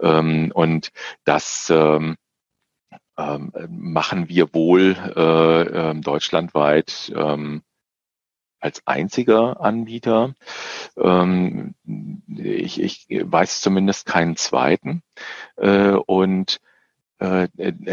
[0.00, 0.90] Ähm, und
[1.24, 2.16] das ähm,
[3.16, 7.12] ähm, machen wir wohl äh, äh, deutschlandweit
[8.60, 10.34] als einziger Anbieter.
[10.96, 11.74] Ähm,
[12.28, 15.02] ich, ich weiß zumindest keinen zweiten.
[15.56, 16.60] Äh, und
[17.20, 17.48] äh,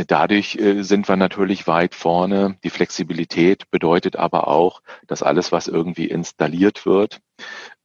[0.08, 2.58] dadurch äh, sind wir natürlich weit vorne.
[2.64, 7.20] Die Flexibilität bedeutet aber auch, dass alles, was irgendwie installiert wird,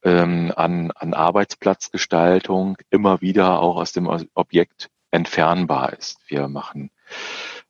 [0.03, 6.19] ähm, an, an Arbeitsplatzgestaltung immer wieder auch aus dem Objekt entfernbar ist.
[6.27, 6.91] Wir machen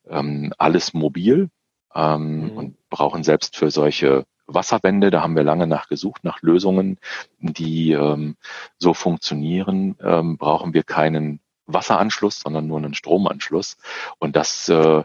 [0.08, 1.49] ähm, alles mobil
[1.95, 2.52] ähm, mhm.
[2.52, 6.97] und brauchen selbst für solche Wasserwände, da haben wir lange nach gesucht, nach Lösungen,
[7.39, 8.36] die ähm,
[8.77, 13.77] so funktionieren, ähm, brauchen wir keinen Wasseranschluss, sondern nur einen Stromanschluss.
[14.19, 15.03] Und das äh,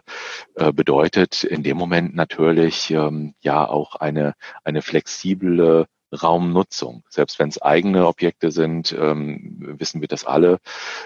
[0.55, 7.03] äh, bedeutet in dem Moment natürlich ähm, ja auch eine, eine flexible Raumnutzung.
[7.09, 10.59] Selbst wenn es eigene Objekte sind, ähm, wissen wir das alle.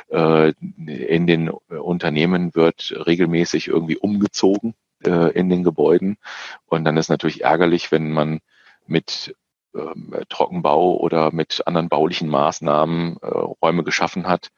[0.09, 0.53] Äh,
[0.87, 4.73] in den Unternehmen wird regelmäßig irgendwie umgezogen
[5.05, 6.17] äh, in den Gebäuden.
[6.65, 8.39] Und dann ist natürlich ärgerlich, wenn man
[8.85, 9.35] mit
[9.75, 14.51] ähm, Trockenbau oder mit anderen baulichen Maßnahmen äh, Räume geschaffen hat,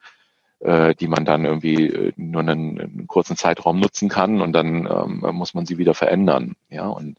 [0.60, 4.86] äh, die man dann irgendwie äh, nur einen, einen, kurzen Zeitraum nutzen kann und dann
[4.86, 6.56] ähm, muss man sie wieder verändern.
[6.68, 7.18] Ja, und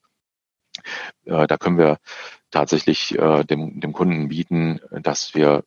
[1.26, 1.98] äh, da können wir
[2.52, 5.64] tatsächlich äh, dem, dem Kunden bieten, dass wir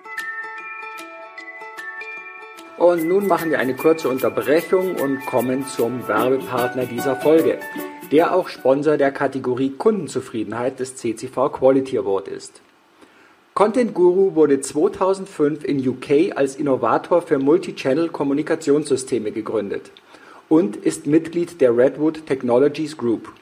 [2.76, 7.60] Und nun machen wir eine kurze Unterbrechung und kommen zum Werbepartner dieser Folge,
[8.08, 12.60] der auch Sponsor der Kategorie Kundenzufriedenheit des CCV Quality Award ist.
[13.54, 19.92] Content Guru wurde 2005 in UK als Innovator für Multichannel-Kommunikationssysteme gegründet
[20.48, 23.32] und ist Mitglied der Redwood Technologies Group.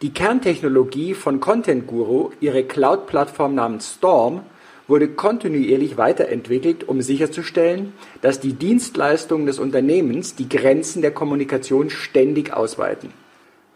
[0.00, 4.40] Die Kerntechnologie von Content Guru, ihre Cloud-Plattform namens Storm,
[4.86, 12.52] wurde kontinuierlich weiterentwickelt, um sicherzustellen, dass die Dienstleistungen des Unternehmens die Grenzen der Kommunikation ständig
[12.52, 13.10] ausweiten.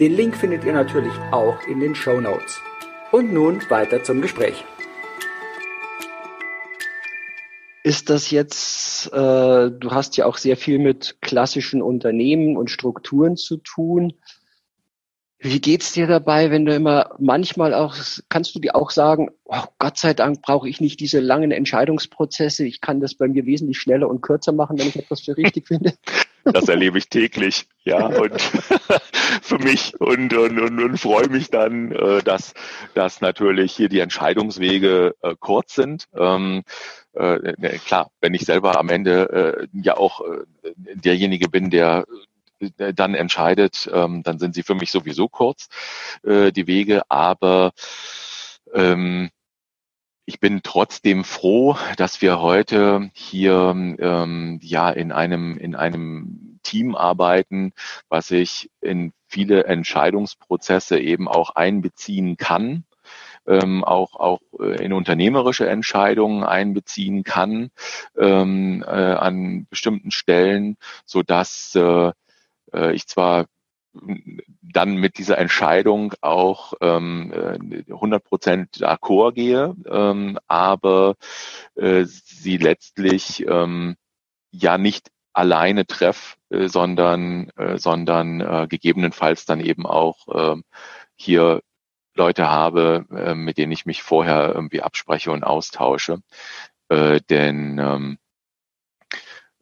[0.00, 2.58] Den Link findet ihr natürlich auch in den Show Notes.
[3.12, 4.64] Und nun weiter zum Gespräch.
[7.82, 13.36] Ist das jetzt, äh, du hast ja auch sehr viel mit klassischen Unternehmen und Strukturen
[13.36, 14.14] zu tun.
[15.42, 17.96] Wie geht's dir dabei, wenn du immer manchmal auch,
[18.29, 22.66] kannst du dir auch sagen, oh, Gott sei Dank brauche ich nicht diese langen Entscheidungsprozesse,
[22.66, 25.66] ich kann das bei mir wesentlich schneller und kürzer machen, wenn ich etwas für richtig
[25.68, 25.94] finde?
[26.42, 28.40] Das erlebe ich täglich, ja, und
[29.42, 32.55] für mich und, und, und, und freue mich dann, äh, dass,
[32.94, 36.09] dass natürlich hier die Entscheidungswege äh, kurz sind.
[36.16, 36.62] Ähm,
[37.12, 40.22] äh, ne, klar, wenn ich selber am Ende ja auch
[40.94, 42.07] derjenige bin, der
[42.76, 45.68] dann entscheidet, ähm, dann sind sie für mich sowieso kurz,
[46.22, 47.72] äh, die Wege, aber
[48.74, 49.30] ähm,
[50.30, 56.94] ich bin trotzdem froh, dass wir heute hier ähm, ja in einem in einem Team
[56.94, 57.72] arbeiten,
[58.08, 62.84] was sich in viele Entscheidungsprozesse eben auch einbeziehen kann,
[63.46, 67.70] ähm, auch auch äh, in unternehmerische Entscheidungen einbeziehen kann
[68.16, 72.12] ähm, äh, an bestimmten Stellen, so dass äh,
[72.74, 73.46] äh ich zwar
[73.92, 77.33] dann mit dieser Entscheidung auch ähm,
[77.88, 81.16] 100 Prozent d'accord gehe, ähm, aber
[81.74, 83.96] äh, sie letztlich ähm,
[84.52, 90.62] ja nicht alleine treff, äh, sondern, äh, sondern äh, gegebenenfalls dann eben auch äh,
[91.16, 91.62] hier
[92.14, 96.22] Leute habe, äh, mit denen ich mich vorher irgendwie abspreche und austausche.
[96.88, 98.18] Äh, denn ähm,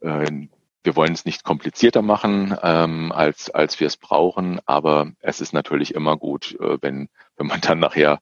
[0.01, 0.49] äh,
[0.88, 5.53] wir wollen es nicht komplizierter machen, ähm, als, als wir es brauchen, aber es ist
[5.53, 8.20] natürlich immer gut, äh, wenn, wenn man dann nachher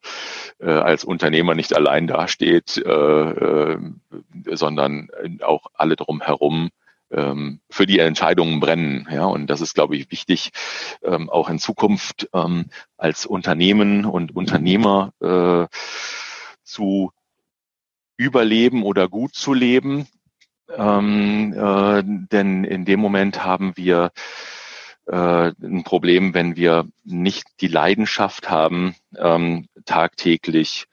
[0.59, 3.79] äh, als Unternehmer nicht allein dasteht, äh, äh,
[4.51, 5.07] sondern
[5.43, 6.71] auch alle drumherum
[7.09, 9.07] ähm, für die Entscheidungen brennen.
[9.09, 10.51] Ja, und das ist, glaube ich, wichtig,
[11.03, 12.65] ähm, auch in Zukunft ähm,
[12.97, 15.73] als Unternehmen und Unternehmer äh,
[16.65, 17.13] zu
[18.17, 20.05] überleben oder gut zu leben
[20.75, 24.11] ähm, äh, denn in dem Moment haben wir
[25.05, 30.87] äh, ein Problem, wenn wir nicht die Leidenschaft haben, ähm, tagtäglich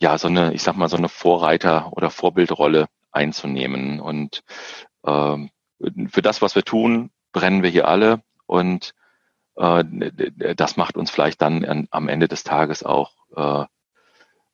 [0.00, 4.00] ja so eine, ich sag mal, so eine Vorreiter- oder Vorbildrolle einzunehmen.
[4.00, 4.42] Und
[5.04, 5.38] äh,
[6.10, 8.94] für das, was wir tun, brennen wir hier alle und
[9.56, 9.84] äh,
[10.56, 13.64] das macht uns vielleicht dann an, am Ende des Tages auch äh,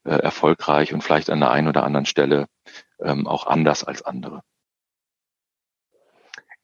[0.04, 2.46] äh erfolgreich und vielleicht an der einen oder anderen Stelle
[3.00, 4.42] ähm, auch anders als andere.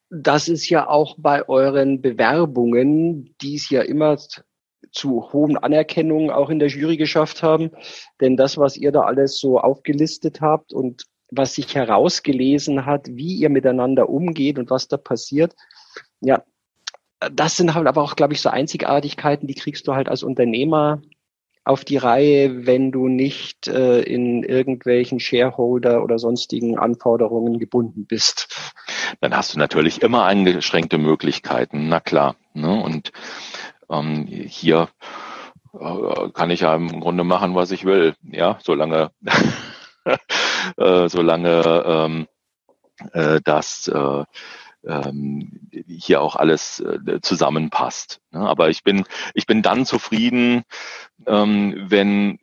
[0.08, 4.18] Das ist ja auch bei euren Bewerbungen, die es ja immer
[4.92, 7.70] zu hohen Anerkennungen auch in der Jury geschafft haben.
[8.20, 13.34] Denn das, was ihr da alles so aufgelistet habt und was sich herausgelesen hat, wie
[13.34, 15.54] ihr miteinander umgeht und was da passiert,
[16.20, 16.44] ja,
[17.32, 21.02] das sind halt aber auch, glaube ich, so Einzigartigkeiten, die kriegst du halt als Unternehmer
[21.66, 28.56] auf die Reihe, wenn du nicht äh, in irgendwelchen Shareholder oder sonstigen Anforderungen gebunden bist.
[29.20, 32.36] Dann hast du natürlich immer eingeschränkte Möglichkeiten, na klar.
[32.54, 32.80] Ne?
[32.80, 33.10] Und
[33.90, 34.88] ähm, hier
[35.74, 39.10] äh, kann ich ja im Grunde machen, was ich will, ja, solange
[40.76, 42.26] äh, solange ähm,
[43.12, 44.24] äh, das äh,
[44.84, 48.20] ähm, hier auch alles äh, zusammenpasst.
[48.30, 48.40] Ne?
[48.40, 50.64] Aber ich bin, ich bin dann zufrieden,
[51.26, 52.38] ähm, wenn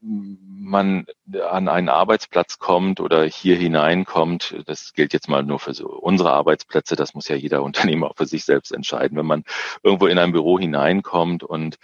[0.00, 1.06] man
[1.50, 6.32] an einen Arbeitsplatz kommt oder hier hineinkommt, das gilt jetzt mal nur für so unsere
[6.32, 9.16] Arbeitsplätze, das muss ja jeder Unternehmer auch für sich selbst entscheiden.
[9.16, 9.44] Wenn man
[9.82, 11.78] irgendwo in ein Büro hineinkommt und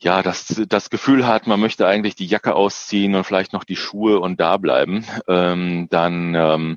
[0.00, 3.76] ja, das, das Gefühl hat, man möchte eigentlich die Jacke ausziehen und vielleicht noch die
[3.76, 6.76] Schuhe und da bleiben, ähm, dann ähm,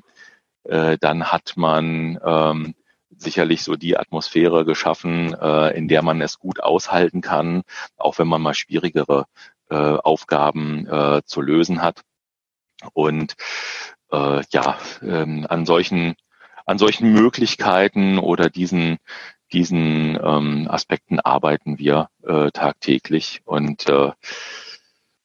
[0.68, 2.74] äh, dann hat man ähm,
[3.16, 7.62] sicherlich so die Atmosphäre geschaffen, äh, in der man es gut aushalten kann,
[7.96, 9.26] auch wenn man mal schwierigere
[9.70, 12.02] äh, Aufgaben äh, zu lösen hat.
[12.92, 13.34] Und
[14.12, 16.14] äh, ja, ähm, an solchen
[16.64, 18.98] an solchen Möglichkeiten oder diesen
[19.52, 24.12] diesen ähm, Aspekten arbeiten wir äh, tagtäglich und äh,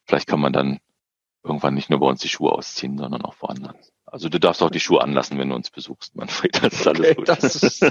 [0.06, 0.78] vielleicht kann man dann
[1.42, 3.93] irgendwann nicht nur bei uns die Schuhe ausziehen, sondern auch woanders.
[4.14, 6.62] Also du darfst auch die Schuhe anlassen, wenn du uns besuchst, Manfred.
[6.62, 7.28] Das ist alles okay, gut.
[7.28, 7.84] Das ist,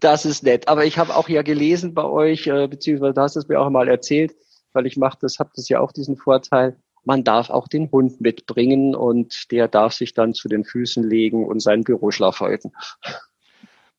[0.00, 0.66] das ist nett.
[0.66, 3.70] Aber ich habe auch ja gelesen bei euch, äh, beziehungsweise du hast es mir auch
[3.70, 4.34] mal erzählt,
[4.72, 6.76] weil ich mache das, habe das ja auch diesen Vorteil.
[7.04, 11.46] Man darf auch den Hund mitbringen und der darf sich dann zu den Füßen legen
[11.46, 12.72] und seinen Büroschlaf halten.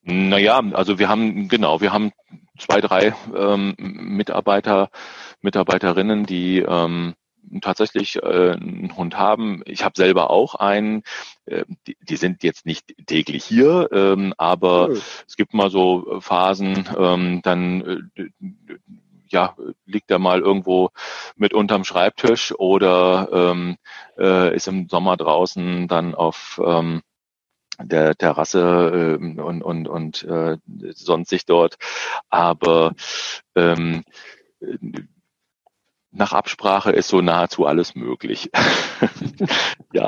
[0.02, 2.12] Naja, also wir haben, genau, wir haben
[2.60, 4.90] zwei, drei ähm, Mitarbeiter,
[5.42, 7.16] Mitarbeiterinnen, die ähm,
[7.62, 9.62] tatsächlich äh, einen Hund haben.
[9.66, 11.04] Ich habe selber auch einen.
[11.46, 15.02] Äh, die, die, sind jetzt nicht täglich hier, ähm, aber cool.
[15.28, 18.30] es gibt mal so Phasen, ähm, dann äh,
[19.30, 20.90] ja, liegt er mal irgendwo
[21.36, 23.78] mit unterm Schreibtisch oder ähm,
[24.18, 27.02] äh, ist im Sommer draußen dann auf ähm,
[27.82, 30.58] der Terrasse äh, und und und äh,
[30.94, 31.76] sonstig dort.
[32.30, 32.94] Aber
[33.56, 34.04] ähm,
[36.16, 38.50] nach Absprache ist so nahezu alles möglich.
[39.94, 40.08] ja.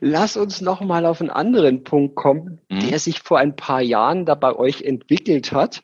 [0.00, 2.88] Lass uns noch mal auf einen anderen Punkt kommen, mhm.
[2.88, 5.82] der sich vor ein paar Jahren da bei euch entwickelt hat.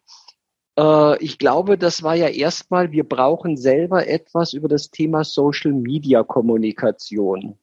[0.79, 5.73] Äh, ich glaube, das war ja erstmal, wir brauchen selber etwas über das Thema Social
[5.73, 7.59] Media Kommunikation.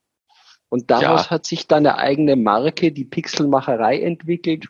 [0.69, 1.29] Und daraus ja.
[1.31, 4.67] hat sich dann eine eigene Marke, die Pixelmacherei, entwickelt.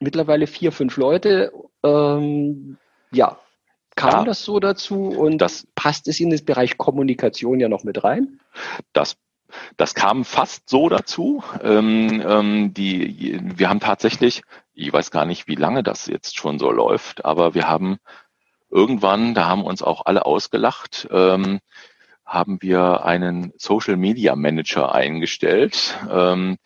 [0.00, 1.50] Mittlerweile vier, fünf Leute.
[1.82, 2.76] Ähm,
[3.10, 3.38] ja,
[3.98, 4.24] kam ja.
[4.24, 8.40] das so dazu und das passt es in den Bereich Kommunikation ja noch mit rein?
[8.92, 9.16] Das
[9.76, 11.42] das kam fast so dazu.
[11.62, 14.42] Ähm, ähm, die, wir haben tatsächlich,
[14.74, 17.96] ich weiß gar nicht, wie lange das jetzt schon so läuft, aber wir haben
[18.70, 21.60] irgendwann, da haben uns auch alle ausgelacht, ähm,
[22.26, 25.98] haben wir einen Social Media Manager eingestellt.
[26.10, 26.58] Ähm,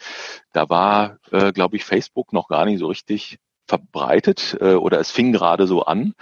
[0.52, 3.38] da war, äh, glaube ich, Facebook noch gar nicht so richtig
[3.72, 6.12] verbreitet äh, oder es fing gerade so an.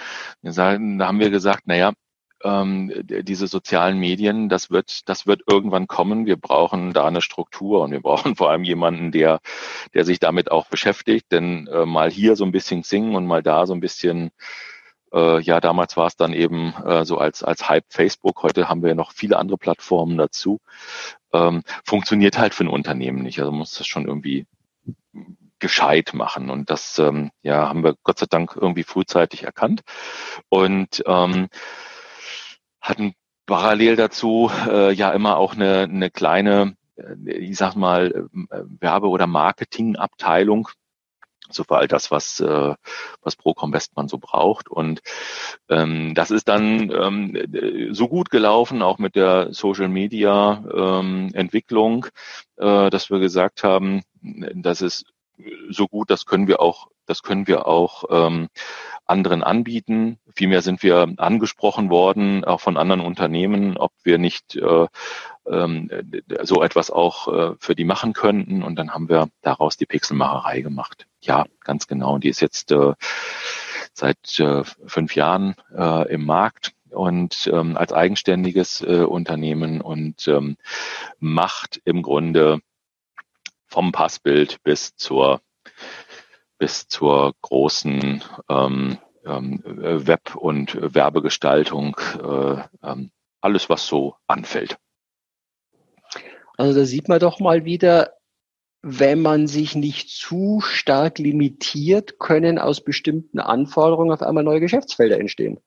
[0.43, 1.93] Da haben wir gesagt, naja,
[2.45, 6.27] ähm, diese sozialen Medien, das wird, das wird irgendwann kommen.
[6.27, 9.41] Wir brauchen da eine Struktur und wir brauchen vor allem jemanden, der,
[9.95, 11.33] der sich damit auch beschäftigt.
[11.33, 14.31] Denn äh, mal hier so ein bisschen singen und mal da so ein bisschen
[15.13, 18.45] äh, ja, damals war es dann eben äh, so als, als Hype Facebook.
[18.45, 20.61] Heute haben wir noch viele andere Plattformen dazu.
[21.33, 23.41] Ähm, funktioniert halt für ein Unternehmen nicht.
[23.41, 24.47] Also muss das schon irgendwie
[25.61, 26.51] gescheit machen.
[26.51, 29.83] Und das ähm, ja, haben wir Gott sei Dank irgendwie frühzeitig erkannt.
[30.49, 31.49] Und ähm,
[32.81, 33.15] hatten
[33.47, 39.09] parallel dazu äh, ja immer auch eine, eine kleine, äh, ich sag mal, äh, Werbe-
[39.09, 40.69] oder Marketingabteilung,
[41.51, 42.75] so für all das, was, äh,
[43.23, 44.69] was Procom Westmann so braucht.
[44.69, 45.01] Und
[45.69, 52.07] ähm, das ist dann ähm, so gut gelaufen, auch mit der Social Media ähm, Entwicklung,
[52.57, 55.07] äh, dass wir gesagt haben, das ist
[55.71, 58.49] so gut, das können wir auch, das können wir auch ähm,
[59.07, 60.19] anderen anbieten.
[60.35, 64.87] Vielmehr sind wir angesprochen worden, auch von anderen Unternehmen, ob wir nicht äh,
[65.47, 65.91] ähm,
[66.43, 68.63] so etwas auch äh, für die machen könnten.
[68.63, 71.07] Und dann haben wir daraus die Pixelmacherei gemacht.
[71.21, 72.15] Ja, ganz genau.
[72.15, 72.95] Und die ist jetzt äh,
[73.93, 80.57] seit äh, fünf Jahren äh, im Markt und ähm, als eigenständiges äh, Unternehmen und ähm,
[81.19, 82.61] macht im Grunde
[83.71, 85.41] vom Passbild bis zur
[86.59, 93.11] bis zur großen ähm, ähm, Web- und Werbegestaltung, äh, ähm,
[93.41, 94.79] alles was so anfällt.
[96.59, 98.13] Also da sieht man doch mal wieder,
[98.83, 105.19] wenn man sich nicht zu stark limitiert, können aus bestimmten Anforderungen auf einmal neue Geschäftsfelder
[105.19, 105.59] entstehen.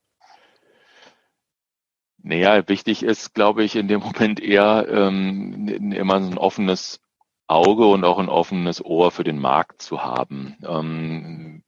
[2.22, 7.03] Naja, wichtig ist, glaube ich, in dem Moment eher ähm, immer ein offenes
[7.48, 10.56] Auge und auch ein offenes Ohr für den Markt zu haben.
[10.68, 11.64] Ähm,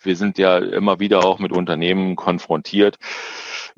[0.00, 2.98] wir sind ja immer wieder auch mit Unternehmen konfrontiert,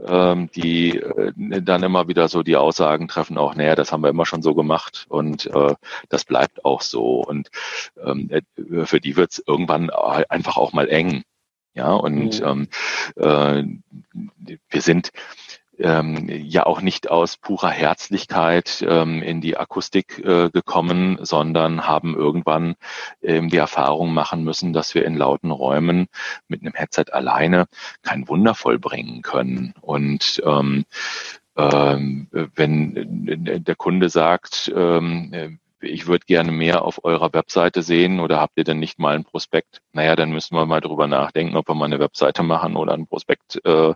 [0.04, 4.10] ähm, die äh, dann immer wieder so die Aussagen treffen, auch, naja, das haben wir
[4.10, 5.74] immer schon so gemacht und äh,
[6.08, 7.20] das bleibt auch so.
[7.20, 7.48] Und
[8.02, 11.22] ähm, äh, für die wird es irgendwann einfach auch mal eng.
[11.74, 12.68] Ja, und mhm.
[13.16, 13.80] ähm,
[14.46, 15.10] äh, wir sind
[15.78, 22.14] ähm, ja auch nicht aus purer Herzlichkeit ähm, in die Akustik äh, gekommen, sondern haben
[22.14, 22.76] irgendwann
[23.22, 26.06] ähm, die Erfahrung machen müssen, dass wir in lauten Räumen
[26.48, 27.66] mit einem Headset alleine
[28.02, 29.74] kein Wunder vollbringen können.
[29.80, 30.84] Und ähm,
[31.56, 38.40] ähm, wenn der Kunde sagt, ähm, ich würde gerne mehr auf eurer Webseite sehen oder
[38.40, 39.80] habt ihr denn nicht mal ein Prospekt?
[39.92, 43.06] Naja, dann müssen wir mal drüber nachdenken, ob wir mal eine Webseite machen oder ein
[43.06, 43.94] Prospekt äh,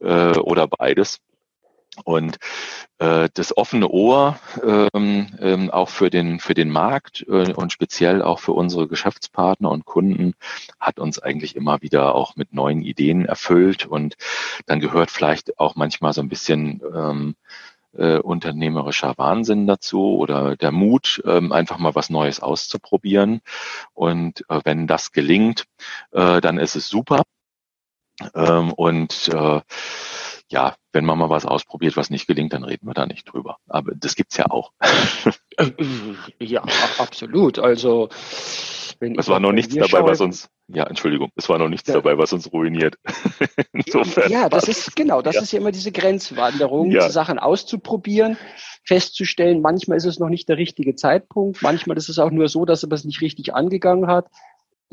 [0.00, 1.20] äh, oder beides.
[2.04, 2.38] Und
[2.98, 8.22] äh, das offene Ohr ähm, ähm, auch für den für den Markt äh, und speziell
[8.22, 10.32] auch für unsere Geschäftspartner und Kunden
[10.80, 14.14] hat uns eigentlich immer wieder auch mit neuen Ideen erfüllt und
[14.64, 17.34] dann gehört vielleicht auch manchmal so ein bisschen ähm,
[17.96, 23.40] äh, unternehmerischer Wahnsinn dazu oder der Mut, ähm, einfach mal was Neues auszuprobieren.
[23.94, 25.64] Und äh, wenn das gelingt,
[26.12, 27.22] äh, dann ist es super.
[28.34, 29.60] Ähm, und äh,
[30.52, 33.56] ja, wenn man mal was ausprobiert, was nicht gelingt, dann reden wir da nicht drüber.
[33.66, 34.72] Aber das gibt's ja auch.
[36.38, 36.62] ja,
[36.98, 37.58] absolut.
[37.58, 38.10] Also
[39.00, 41.94] wenn es war noch nichts dabei, was uns, ja, Entschuldigung, es war noch nichts ja.
[41.94, 42.96] dabei, was uns ruiniert.
[43.72, 44.30] Insofern.
[44.30, 45.42] Ja, das ist, genau, das ja.
[45.42, 47.08] ist ja immer diese Grenzwanderung, ja.
[47.08, 48.36] Sachen auszuprobieren,
[48.84, 52.64] festzustellen, manchmal ist es noch nicht der richtige Zeitpunkt, manchmal ist es auch nur so,
[52.64, 54.26] dass er es nicht richtig angegangen hat.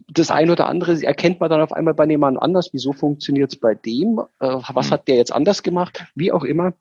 [0.07, 2.69] Das eine oder andere erkennt man dann auf einmal bei jemandem anders.
[2.71, 4.19] Wieso funktioniert es bei dem?
[4.39, 4.91] Äh, was hm.
[4.91, 6.05] hat der jetzt anders gemacht?
[6.15, 6.73] Wie auch immer.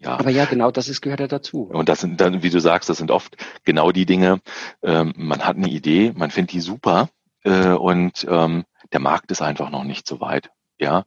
[0.00, 0.18] Ja.
[0.18, 1.62] Aber ja, genau, das ist, gehört ja dazu.
[1.72, 4.40] Und das sind dann, wie du sagst, das sind oft genau die Dinge,
[4.82, 7.08] ähm, man hat eine Idee, man findet die super
[7.42, 10.50] äh, und ähm, der Markt ist einfach noch nicht so weit.
[10.78, 11.02] Ja,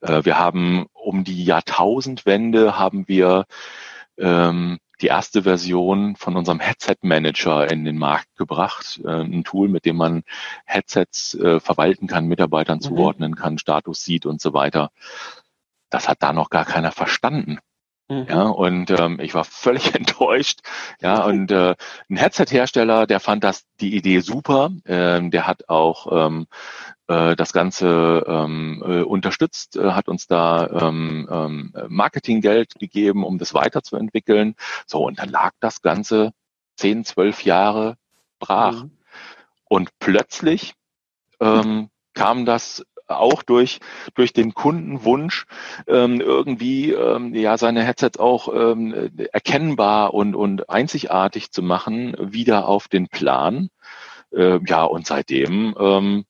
[0.00, 3.46] äh, wir haben um die Jahrtausendwende haben wir
[4.16, 9.00] ähm, die erste Version von unserem Headset Manager in den Markt gebracht.
[9.04, 10.22] Äh, ein Tool, mit dem man
[10.64, 12.82] Headsets äh, verwalten kann, Mitarbeitern mhm.
[12.82, 14.90] zuordnen kann, Status sieht und so weiter.
[15.90, 17.58] Das hat da noch gar keiner verstanden.
[18.08, 18.26] Mhm.
[18.28, 20.60] Ja, und ähm, ich war völlig enttäuscht.
[21.00, 21.74] Ja, und äh,
[22.08, 24.70] ein Headset-Hersteller, der fand das die Idee super.
[24.84, 26.46] Ähm, der hat auch ähm,
[27.08, 33.38] äh, das Ganze ähm, äh, unterstützt, äh, hat uns da ähm, ähm, Marketinggeld gegeben, um
[33.38, 34.54] das weiterzuentwickeln.
[34.86, 36.32] So, und dann lag das Ganze
[36.76, 37.96] zehn, zwölf Jahre
[38.38, 38.84] brach.
[38.84, 38.90] Mhm.
[39.68, 40.74] Und plötzlich
[41.40, 43.80] ähm, kam das auch durch,
[44.14, 45.46] durch den Kundenwunsch
[45.86, 52.68] ähm, irgendwie ähm, ja seine Headsets auch ähm, erkennbar und, und einzigartig zu machen, wieder
[52.68, 53.68] auf den Plan.
[54.32, 56.24] Äh, ja, und seitdem ähm,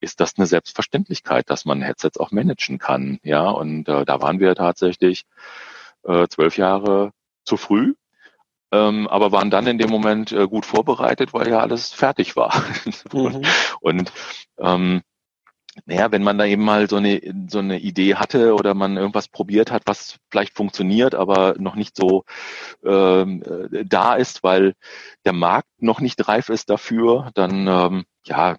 [0.00, 3.18] ist das eine Selbstverständlichkeit, dass man Headsets auch managen kann.
[3.22, 5.24] Ja, und äh, da waren wir tatsächlich
[6.04, 7.12] äh, zwölf Jahre
[7.44, 7.94] zu früh,
[8.72, 12.52] ähm, aber waren dann in dem Moment äh, gut vorbereitet, weil ja alles fertig war.
[13.12, 13.42] Mhm.
[13.80, 14.12] und
[14.58, 15.02] ähm,
[15.86, 19.28] naja, wenn man da eben mal so eine, so eine Idee hatte oder man irgendwas
[19.28, 22.24] probiert hat, was vielleicht funktioniert, aber noch nicht so
[22.84, 24.74] ähm, äh, da ist, weil
[25.24, 28.56] der Markt noch nicht reif ist dafür, dann ähm, ja,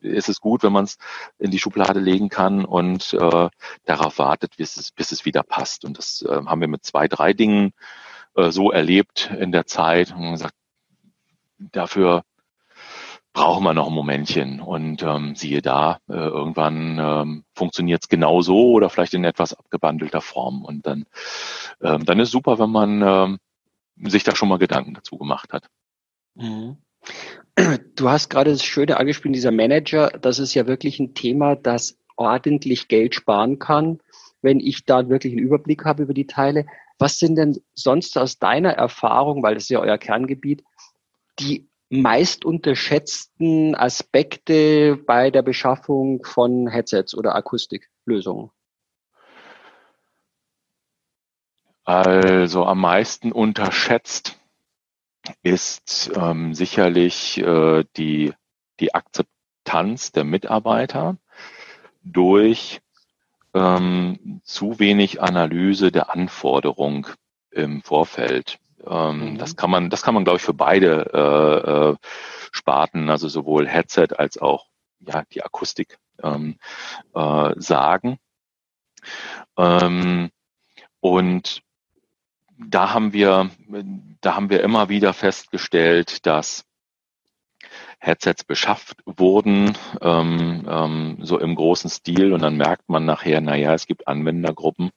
[0.00, 0.96] ist es gut, wenn man es
[1.38, 3.48] in die Schublade legen kann und äh,
[3.84, 5.84] darauf wartet, bis es, bis es wieder passt.
[5.84, 7.72] Und das äh, haben wir mit zwei, drei Dingen
[8.36, 10.54] äh, so erlebt in der Zeit und gesagt,
[11.58, 12.22] dafür
[13.32, 14.60] brauchen wir noch ein Momentchen.
[14.60, 19.54] Und ähm, siehe da, äh, irgendwann ähm, funktioniert es genau so oder vielleicht in etwas
[19.54, 20.64] abgewandelter Form.
[20.64, 21.06] Und dann,
[21.82, 25.66] ähm, dann ist super, wenn man ähm, sich da schon mal Gedanken dazu gemacht hat.
[26.34, 26.76] Mhm.
[27.96, 31.98] Du hast gerade das Schöne angespielt, dieser Manager, das ist ja wirklich ein Thema, das
[32.16, 34.00] ordentlich Geld sparen kann,
[34.40, 36.66] wenn ich da wirklich einen Überblick habe über die Teile.
[36.98, 40.62] Was sind denn sonst aus deiner Erfahrung, weil das ist ja euer Kerngebiet,
[41.40, 48.50] die meist unterschätzten Aspekte bei der Beschaffung von Headsets oder Akustiklösungen?
[51.84, 54.38] Also am meisten unterschätzt
[55.42, 58.32] ist ähm, sicherlich äh, die,
[58.80, 61.18] die Akzeptanz der Mitarbeiter
[62.02, 62.80] durch
[63.52, 67.06] ähm, zu wenig Analyse der Anforderung
[67.50, 68.61] im Vorfeld.
[68.86, 69.38] Ähm, mhm.
[69.38, 71.96] Das kann man, das kann man, glaube ich, für beide äh, äh,
[72.52, 74.66] Sparten, also sowohl Headset als auch
[75.00, 76.58] ja die Akustik ähm,
[77.14, 78.18] äh, sagen.
[79.56, 80.30] Ähm,
[81.00, 81.62] und
[82.58, 83.50] da haben wir,
[84.20, 86.64] da haben wir immer wieder festgestellt, dass
[87.98, 93.74] Headsets beschafft wurden, ähm, ähm, so im großen Stil, und dann merkt man nachher, naja,
[93.74, 94.90] es gibt Anwendergruppen,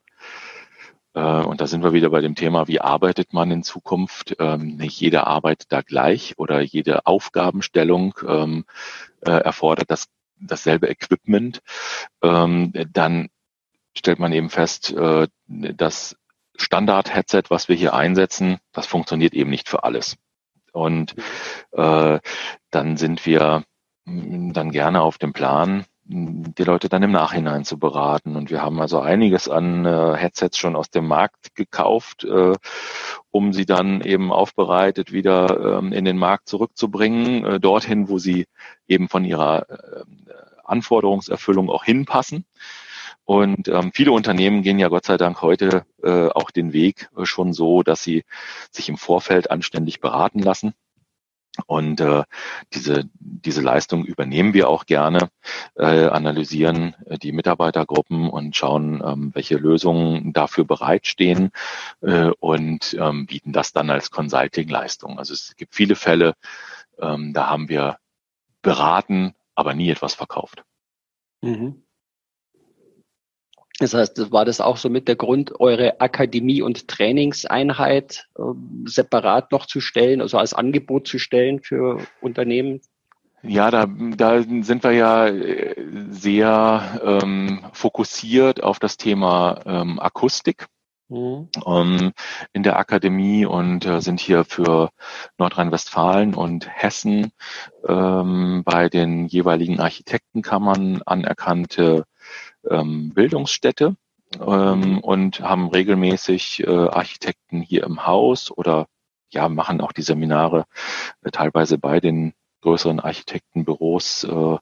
[1.19, 4.35] und da sind wir wieder bei dem Thema, wie arbeitet man in Zukunft?
[4.39, 8.65] Ähm, nicht jeder arbeitet da gleich oder jede Aufgabenstellung ähm,
[9.21, 10.07] äh, erfordert das,
[10.39, 11.61] dasselbe Equipment.
[12.21, 13.29] Ähm, dann
[13.97, 16.17] stellt man eben fest, äh, das
[16.57, 20.17] Standard-Headset, was wir hier einsetzen, das funktioniert eben nicht für alles.
[20.73, 21.15] Und
[21.71, 22.19] äh,
[22.71, 23.63] dann sind wir
[24.05, 28.35] dann gerne auf dem Plan, die Leute dann im Nachhinein zu beraten.
[28.35, 32.53] Und wir haben also einiges an äh, Headsets schon aus dem Markt gekauft, äh,
[33.31, 38.45] um sie dann eben aufbereitet wieder ähm, in den Markt zurückzubringen, äh, dorthin, wo sie
[38.87, 40.03] eben von ihrer äh,
[40.63, 42.45] Anforderungserfüllung auch hinpassen.
[43.23, 47.25] Und ähm, viele Unternehmen gehen ja Gott sei Dank heute äh, auch den Weg äh,
[47.25, 48.23] schon so, dass sie
[48.69, 50.75] sich im Vorfeld anständig beraten lassen
[51.67, 52.23] und äh,
[52.73, 55.29] diese, diese Leistung übernehmen wir auch gerne,
[55.75, 61.51] äh, analysieren äh, die Mitarbeitergruppen und schauen, ähm, welche Lösungen dafür bereitstehen
[62.01, 65.17] äh, und ähm, bieten das dann als Consulting-Leistung.
[65.17, 66.33] Also es gibt viele Fälle,
[66.99, 67.97] ähm, da haben wir
[68.61, 70.63] beraten, aber nie etwas verkauft.
[71.41, 71.84] Mhm.
[73.79, 78.41] Das heißt, das war das auch so mit der Grund, eure Akademie- und Trainingseinheit äh,
[78.85, 82.81] separat noch zu stellen, also als Angebot zu stellen für Unternehmen?
[83.43, 85.75] Ja, da, da sind wir ja äh,
[86.09, 90.67] sehr ähm, fokussiert auf das Thema ähm, Akustik.
[91.07, 91.49] Mhm.
[91.67, 92.13] Ähm,
[92.51, 94.89] in der Akademie und äh, sind hier für
[95.37, 97.31] Nordrhein-Westfalen und Hessen
[97.87, 102.05] ähm, bei den jeweiligen Architektenkammern anerkannte
[102.69, 103.95] ähm, Bildungsstätte
[104.39, 104.97] ähm, mhm.
[104.99, 108.87] und haben regelmäßig äh, Architekten hier im Haus oder
[109.29, 110.65] ja, machen auch die Seminare
[111.23, 114.57] äh, teilweise bei den größeren Architektenbüros äh,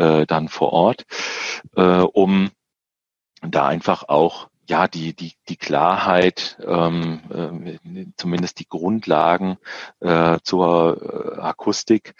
[0.00, 1.04] äh, dann vor Ort,
[1.76, 2.50] äh, um
[3.42, 7.20] da einfach auch ja, die, die, die Klarheit, ähm,
[7.84, 9.58] äh, zumindest die Grundlagen
[10.00, 12.14] äh, zur äh, Akustik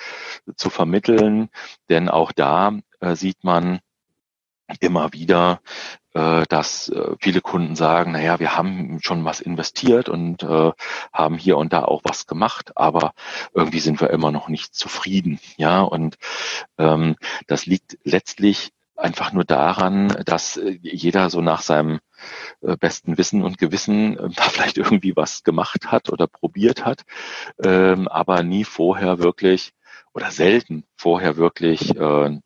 [0.57, 1.51] zu vermitteln.
[1.89, 3.79] Denn auch da äh, sieht man
[4.81, 5.61] immer wieder,
[6.15, 10.73] äh, dass äh, viele Kunden sagen, naja, wir haben schon was investiert und äh,
[11.13, 13.13] haben hier und da auch was gemacht, aber
[13.55, 15.41] irgendwie sind wir immer noch nicht zufrieden.
[15.57, 16.19] Ja, und
[16.79, 17.17] ähm,
[17.47, 22.01] das liegt letztlich einfach nur daran, dass äh, jeder so nach seinem
[22.61, 27.03] äh, besten Wissen und Gewissen äh, da vielleicht irgendwie was gemacht hat oder probiert hat,
[27.63, 29.73] ähm, aber nie vorher wirklich
[30.15, 32.39] oder selten vorher wirklich äh,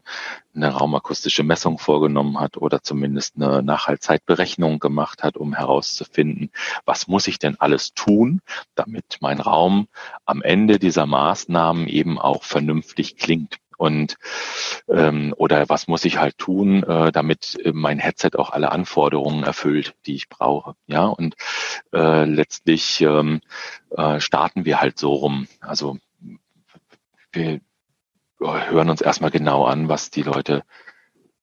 [0.54, 6.50] eine raumakustische Messung vorgenommen hat oder zumindest eine Nachhaltzeitberechnung gemacht hat, um herauszufinden,
[6.84, 8.40] was muss ich denn alles tun,
[8.74, 9.88] damit mein Raum
[10.24, 14.16] am Ende dieser Maßnahmen eben auch vernünftig klingt und
[14.88, 19.94] ähm, oder was muss ich halt tun, äh, damit mein Headset auch alle Anforderungen erfüllt,
[20.06, 20.74] die ich brauche.
[20.86, 21.34] Ja, und
[21.92, 23.40] äh, letztlich ähm,
[23.90, 25.46] äh, starten wir halt so rum.
[25.60, 25.98] Also
[27.37, 27.61] wir
[28.41, 30.62] hören uns erstmal genau an, was die Leute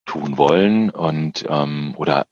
[0.05, 2.27] tun wollen und ähm, oder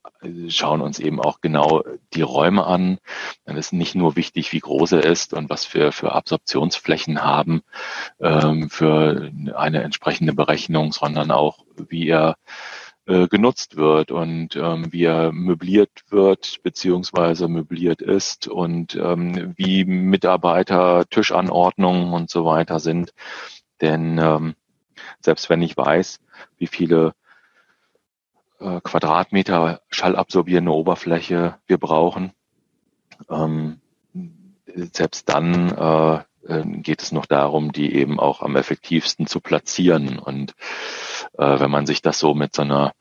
[0.50, 1.84] schauen uns eben auch genau
[2.14, 3.00] die Räume an.
[3.46, 7.62] Dann ist nicht nur wichtig, wie groß er ist und was wir für Absorptionsflächen haben
[8.20, 12.36] ähm, für eine entsprechende Berechnung, sondern auch, wie er
[13.12, 19.84] äh, genutzt wird und ähm, wie er möbliert wird beziehungsweise möbliert ist und ähm, wie
[19.84, 23.14] Mitarbeiter Tischanordnungen und so weiter sind.
[23.82, 24.56] Denn ähm,
[25.20, 26.20] selbst wenn ich weiß,
[26.58, 27.14] wie viele
[28.60, 32.32] äh, Quadratmeter schallabsorbierende Oberfläche wir brauchen.
[33.30, 33.82] Ähm,
[34.94, 40.20] selbst dann äh, äh, geht es noch darum, die eben auch am effektivsten zu platzieren.
[40.20, 40.54] Und
[41.42, 42.94] äh, wenn man sich das so mit so einer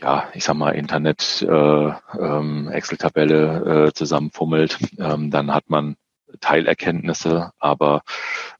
[0.00, 5.96] ja, ich sag mal, Internet äh, ähm, Excel-Tabelle äh, zusammenfummelt, ähm, dann hat man
[6.40, 8.02] Teilerkenntnisse, aber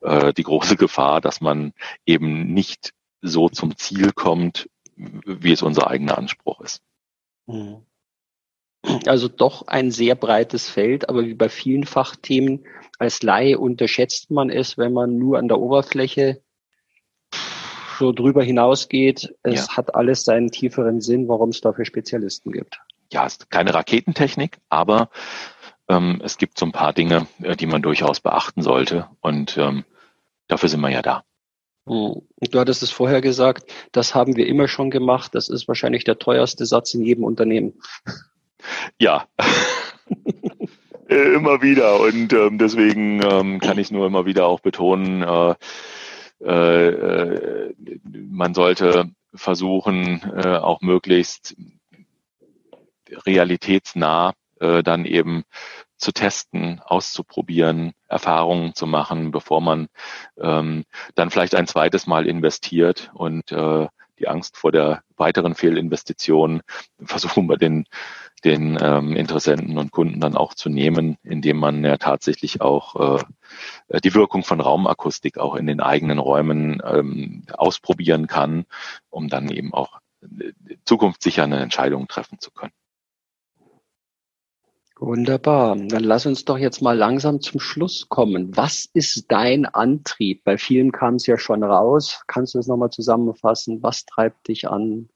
[0.00, 1.74] äh, die große Gefahr, dass man
[2.06, 6.82] eben nicht so zum Ziel kommt, wie es unser eigener Anspruch ist.
[7.46, 7.84] Mhm.
[9.06, 12.64] Also doch ein sehr breites Feld, aber wie bei vielen Fachthemen
[12.98, 16.42] als Laie unterschätzt man es, wenn man nur an der Oberfläche
[17.98, 19.34] so drüber hinausgeht.
[19.42, 19.76] Es ja.
[19.76, 22.80] hat alles seinen tieferen Sinn, warum es dafür Spezialisten gibt.
[23.12, 25.10] Ja, es ist keine Raketentechnik, aber
[25.88, 29.84] ähm, es gibt so ein paar Dinge, äh, die man durchaus beachten sollte und ähm,
[30.46, 31.24] dafür sind wir ja da.
[31.88, 32.22] Hm.
[32.50, 35.34] Du hattest es vorher gesagt, das haben wir immer schon gemacht.
[35.34, 37.74] Das ist wahrscheinlich der teuerste Satz in jedem Unternehmen.
[38.98, 39.28] Ja.
[41.08, 42.00] Äh, immer wieder.
[42.00, 45.54] Und ähm, deswegen ähm, kann ich nur immer wieder auch betonen, äh,
[46.40, 47.74] äh, äh
[48.04, 51.56] man sollte versuchen, äh, auch möglichst
[53.26, 55.44] realitätsnah äh, dann eben
[55.96, 59.88] zu testen, auszuprobieren, Erfahrungen zu machen, bevor man
[60.38, 60.84] ähm,
[61.14, 66.62] dann vielleicht ein zweites Mal investiert und äh, die Angst vor der weiteren Fehlinvestition
[67.04, 67.86] versuchen wir den,
[68.40, 74.00] den ähm, Interessenten und Kunden dann auch zu nehmen, indem man ja tatsächlich auch äh,
[74.00, 78.66] die Wirkung von Raumakustik auch in den eigenen Räumen ähm, ausprobieren kann,
[79.10, 80.52] um dann eben auch äh,
[80.84, 82.72] zukunftssicher eine Entscheidung treffen zu können.
[85.00, 85.76] Wunderbar.
[85.76, 88.56] Dann lass uns doch jetzt mal langsam zum Schluss kommen.
[88.56, 90.42] Was ist dein Antrieb?
[90.42, 92.22] Bei vielen kam es ja schon raus.
[92.26, 93.80] Kannst du es nochmal zusammenfassen?
[93.80, 95.08] Was treibt dich an?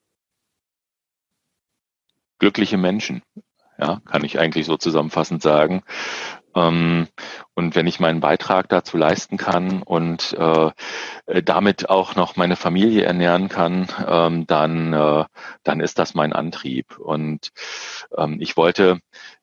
[2.43, 3.23] Glückliche Menschen.
[3.79, 5.85] Ja, kann ich eigentlich so zusammenfassend sagen.
[6.57, 7.07] Ähm,
[7.55, 10.73] und wenn ich meinen Beitrag dazu leisten kann und äh,
[11.45, 15.25] damit auch noch meine Familie ernähren kann, ähm, dann, äh,
[15.63, 16.99] dann ist das mein Antrieb.
[16.99, 17.51] Und
[18.19, 18.99] ähm, ich wollte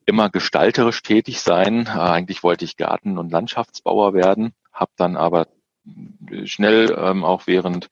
[0.06, 1.86] immer gestalterisch tätig sein.
[1.86, 5.47] Äh, eigentlich wollte ich Garten- und Landschaftsbauer werden, habe dann aber
[6.43, 7.89] schnell auch während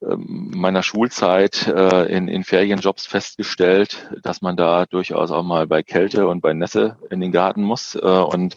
[0.00, 6.28] meiner Schulzeit äh, in, in Ferienjobs festgestellt, dass man da durchaus auch mal bei Kälte
[6.28, 8.56] und bei Nässe in den Garten muss äh, und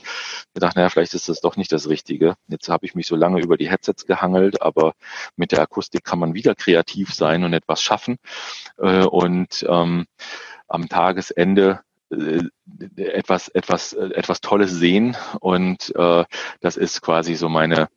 [0.53, 2.35] gedacht, naja, vielleicht ist das doch nicht das Richtige.
[2.47, 4.93] Jetzt habe ich mich so lange über die Headsets gehangelt, aber
[5.37, 8.17] mit der Akustik kann man wieder kreativ sein und etwas schaffen.
[8.77, 10.07] Äh, und ähm,
[10.67, 11.79] am Tagesende
[12.11, 12.43] äh,
[12.97, 16.25] etwas etwas äh, etwas Tolles sehen und äh,
[16.59, 17.87] das ist quasi so meine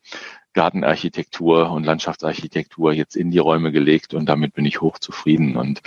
[0.53, 5.81] Gartenarchitektur und Landschaftsarchitektur jetzt in die Räume gelegt und damit bin ich hochzufrieden und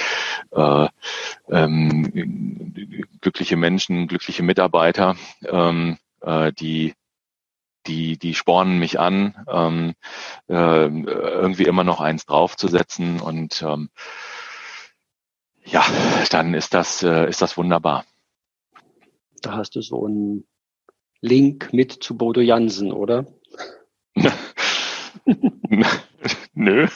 [0.51, 0.87] äh,
[1.49, 2.73] ähm,
[3.21, 5.15] glückliche Menschen, glückliche Mitarbeiter,
[5.47, 6.93] ähm, äh, die
[7.87, 9.93] die, die spornen mich an, ähm,
[10.47, 13.89] äh, irgendwie immer noch eins draufzusetzen und ähm,
[15.63, 15.83] ja,
[16.29, 18.05] dann ist das, äh, ist das wunderbar.
[19.41, 20.47] Da hast du so einen
[21.21, 23.25] Link mit zu Bodo Jansen, oder?
[26.53, 26.87] Nö.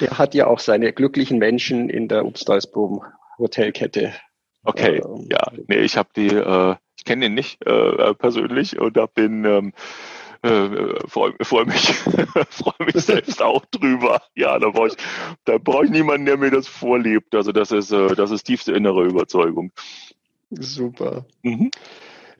[0.00, 3.02] Der hat ja auch seine glücklichen Menschen in der Obstalsboom
[3.38, 4.12] Hotelkette.
[4.64, 8.96] Okay, ähm, ja, nee, ich habe die, äh, ich kenne den nicht äh, persönlich und
[8.96, 9.72] habe den ähm,
[10.42, 11.92] äh, freue freu mich,
[12.50, 14.22] freue mich selbst auch drüber.
[14.34, 14.94] Ja, da brauche ich,
[15.44, 17.34] da brauche ich niemanden, der mir das vorlebt.
[17.34, 19.72] Also das ist, äh, das ist tiefste innere Überzeugung.
[20.50, 21.26] Super.
[21.42, 21.70] Mhm.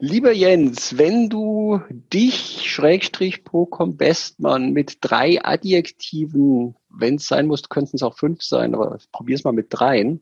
[0.05, 7.69] Lieber Jens, wenn du dich, Schrägstrich Procom Bestmann, mit drei Adjektiven, wenn es sein muss,
[7.69, 10.21] könnten es auch fünf sein, aber probier es mal mit dreien,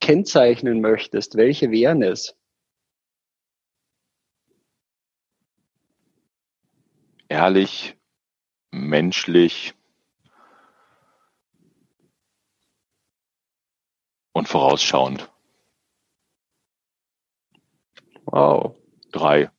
[0.00, 2.36] kennzeichnen möchtest, welche wären es?
[7.26, 7.96] Ehrlich,
[8.70, 9.74] menschlich
[14.32, 15.28] und vorausschauend.
[18.26, 18.76] Wow
[19.16, 19.50] drei.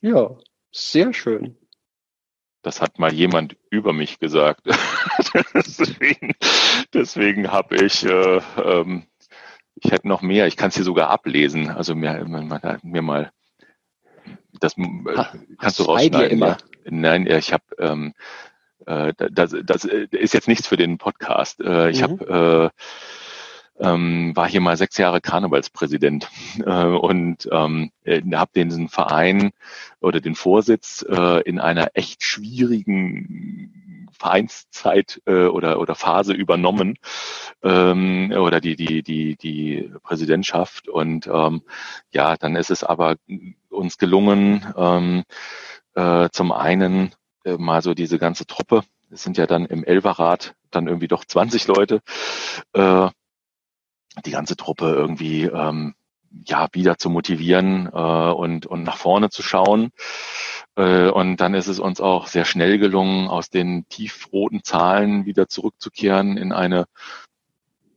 [0.00, 0.36] Ja,
[0.70, 1.56] sehr schön.
[2.62, 4.66] Das hat mal jemand über mich gesagt.
[5.54, 6.34] deswegen
[6.94, 9.04] deswegen habe ich, äh, ähm,
[9.74, 10.46] ich hätte noch mehr.
[10.46, 11.70] Ich kann es hier sogar ablesen.
[11.70, 13.32] Also mir, mir, mir mal,
[14.60, 16.38] das ha, kannst du rausschneiden.
[16.38, 16.56] Ja.
[16.84, 18.14] Nein, ich habe, ähm,
[18.86, 21.60] äh, das, das ist jetzt nichts für den Podcast.
[21.60, 22.02] Äh, ich mhm.
[22.02, 22.82] habe äh,
[23.80, 26.28] ähm, war hier mal sechs Jahre Karnevalspräsident
[26.66, 29.50] äh, und ähm, äh, habe den Verein
[30.00, 36.98] oder den Vorsitz äh, in einer echt schwierigen Vereinszeit äh, oder oder Phase übernommen
[37.62, 40.88] ähm, oder die die die die Präsidentschaft.
[40.88, 41.62] Und ähm,
[42.12, 43.16] ja dann ist es aber
[43.68, 45.24] uns gelungen ähm,
[45.94, 47.12] äh, zum einen
[47.44, 51.24] äh, mal so diese ganze Truppe es sind ja dann im Elverrat dann irgendwie doch
[51.24, 52.00] 20 Leute,
[52.74, 53.08] äh,
[54.24, 55.94] die ganze Truppe irgendwie ähm,
[56.46, 59.90] ja wieder zu motivieren äh, und und nach vorne zu schauen.
[60.76, 65.48] Äh, und dann ist es uns auch sehr schnell gelungen, aus den tiefroten Zahlen wieder
[65.48, 66.86] zurückzukehren in eine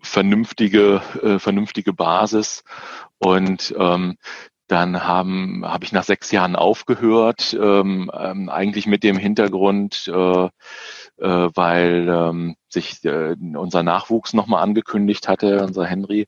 [0.02, 2.64] vernünftige äh, vernünftige Basis
[3.20, 4.18] und ähm,
[4.72, 10.50] dann haben habe ich nach sechs Jahren aufgehört, ähm, ähm, eigentlich mit dem Hintergrund, äh,
[11.22, 16.28] äh, weil ähm, sich äh, unser Nachwuchs nochmal angekündigt hatte, unser Henry,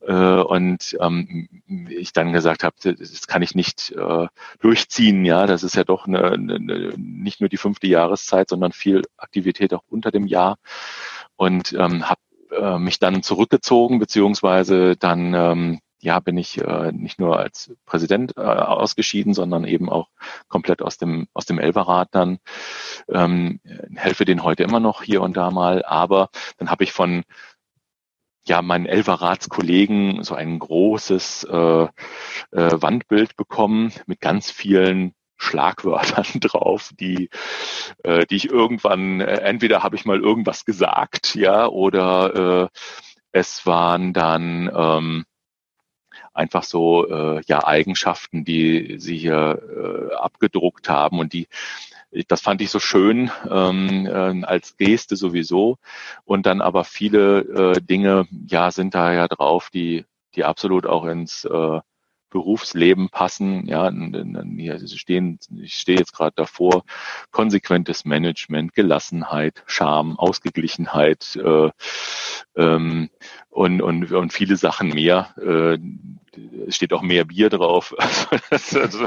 [0.00, 1.48] äh, und ähm,
[1.88, 4.26] ich dann gesagt habe, das kann ich nicht äh,
[4.60, 9.02] durchziehen, ja, das ist ja doch eine, eine, nicht nur die fünfte Jahreszeit, sondern viel
[9.16, 10.56] Aktivität auch unter dem Jahr.
[11.36, 12.20] Und ähm, habe
[12.52, 18.36] äh, mich dann zurückgezogen, beziehungsweise dann ähm, ja, bin ich äh, nicht nur als Präsident
[18.36, 20.08] äh, ausgeschieden, sondern eben auch
[20.48, 22.38] komplett aus dem aus dem Elverrat dann.
[23.08, 23.60] Ähm,
[23.94, 26.28] helfe den heute immer noch hier und da mal, aber
[26.58, 27.24] dann habe ich von
[28.46, 31.88] ja meinen Elverratskollegen so ein großes äh, äh,
[32.52, 37.30] Wandbild bekommen mit ganz vielen Schlagwörtern drauf, die,
[38.02, 42.78] äh, die ich irgendwann, äh, entweder habe ich mal irgendwas gesagt, ja, oder äh,
[43.32, 45.24] es waren dann ähm,
[46.34, 51.48] einfach so äh, ja Eigenschaften, die sie hier äh, abgedruckt haben und die
[52.28, 55.78] das fand ich so schön ähm, äh, als Geste sowieso.
[56.24, 60.04] Und dann aber viele äh, Dinge ja sind da ja drauf, die
[60.36, 61.80] die absolut auch ins äh,
[62.34, 63.64] Berufsleben passen.
[63.68, 66.82] Ja, hier stehen, ich stehe jetzt gerade davor,
[67.30, 71.70] konsequentes Management, Gelassenheit, Charme, Ausgeglichenheit äh,
[72.56, 73.08] ähm,
[73.50, 75.32] und, und, und viele Sachen mehr.
[75.40, 75.78] Äh,
[76.66, 77.94] es steht auch mehr Bier drauf.
[78.50, 79.06] Also,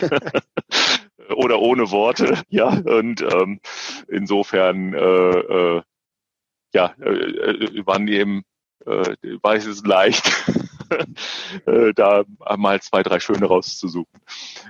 [1.36, 2.70] oder ohne Worte, ja.
[2.70, 3.60] Und ähm,
[4.08, 5.82] insofern äh, äh,
[6.74, 8.44] ja, äh, äh waren die eben,
[8.86, 10.67] äh, war es leicht, äh,
[11.96, 12.24] da
[12.58, 14.22] mal zwei, drei schöne rauszusuchen.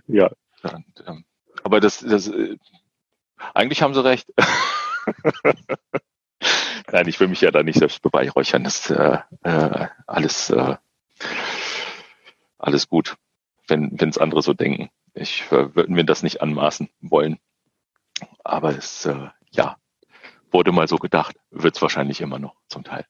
[0.08, 0.30] Ja.
[0.64, 1.26] Und, ähm,
[1.64, 2.58] aber das, das äh,
[3.54, 4.34] eigentlich haben sie recht.
[6.92, 8.64] Nein, ich will mich ja da nicht selbst beweihräuchern.
[8.64, 10.78] Das äh, äh, alles, äh,
[12.58, 13.18] alles gut,
[13.68, 14.90] wenn es andere so denken.
[15.14, 17.40] Ich äh, würde mir das nicht anmaßen wollen.
[18.44, 19.78] Aber es, äh, ja,
[20.52, 23.06] wurde mal so gedacht, wird es wahrscheinlich immer noch zum Teil.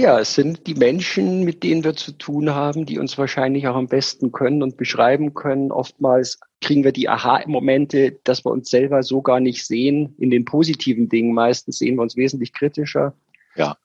[0.00, 3.74] Ja, es sind die Menschen, mit denen wir zu tun haben, die uns wahrscheinlich auch
[3.74, 5.72] am besten können und beschreiben können.
[5.72, 10.14] Oftmals kriegen wir die Aha-Momente, dass wir uns selber so gar nicht sehen.
[10.18, 13.14] In den positiven Dingen meistens sehen wir uns wesentlich kritischer.
[13.56, 13.76] Ja.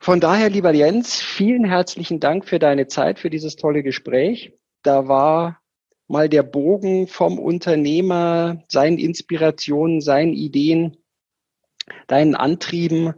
[0.00, 4.52] Von daher, lieber Jens, vielen herzlichen Dank für deine Zeit, für dieses tolle Gespräch.
[4.82, 5.62] Da war
[6.08, 10.98] mal der Bogen vom Unternehmer, seinen Inspirationen, seinen Ideen
[12.06, 13.14] deinen Antrieben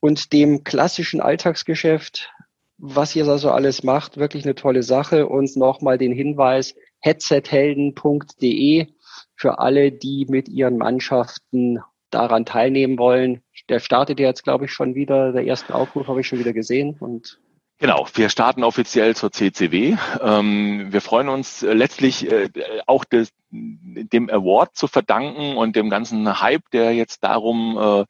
[0.00, 2.32] und dem klassischen Alltagsgeschäft,
[2.78, 4.16] was ihr da so alles macht.
[4.16, 5.26] Wirklich eine tolle Sache.
[5.26, 8.86] Und nochmal den Hinweis, headsethelden.de
[9.34, 11.80] für alle, die mit ihren Mannschaften
[12.10, 13.42] daran teilnehmen wollen.
[13.68, 15.32] Der startet jetzt, glaube ich, schon wieder.
[15.32, 17.40] Der erste Aufruf habe ich schon wieder gesehen und
[17.80, 19.96] Genau, wir starten offiziell zur CCW.
[20.20, 22.50] Ähm, wir freuen uns äh, letztlich äh,
[22.86, 28.06] auch des, dem Award zu verdanken und dem ganzen Hype, der jetzt darum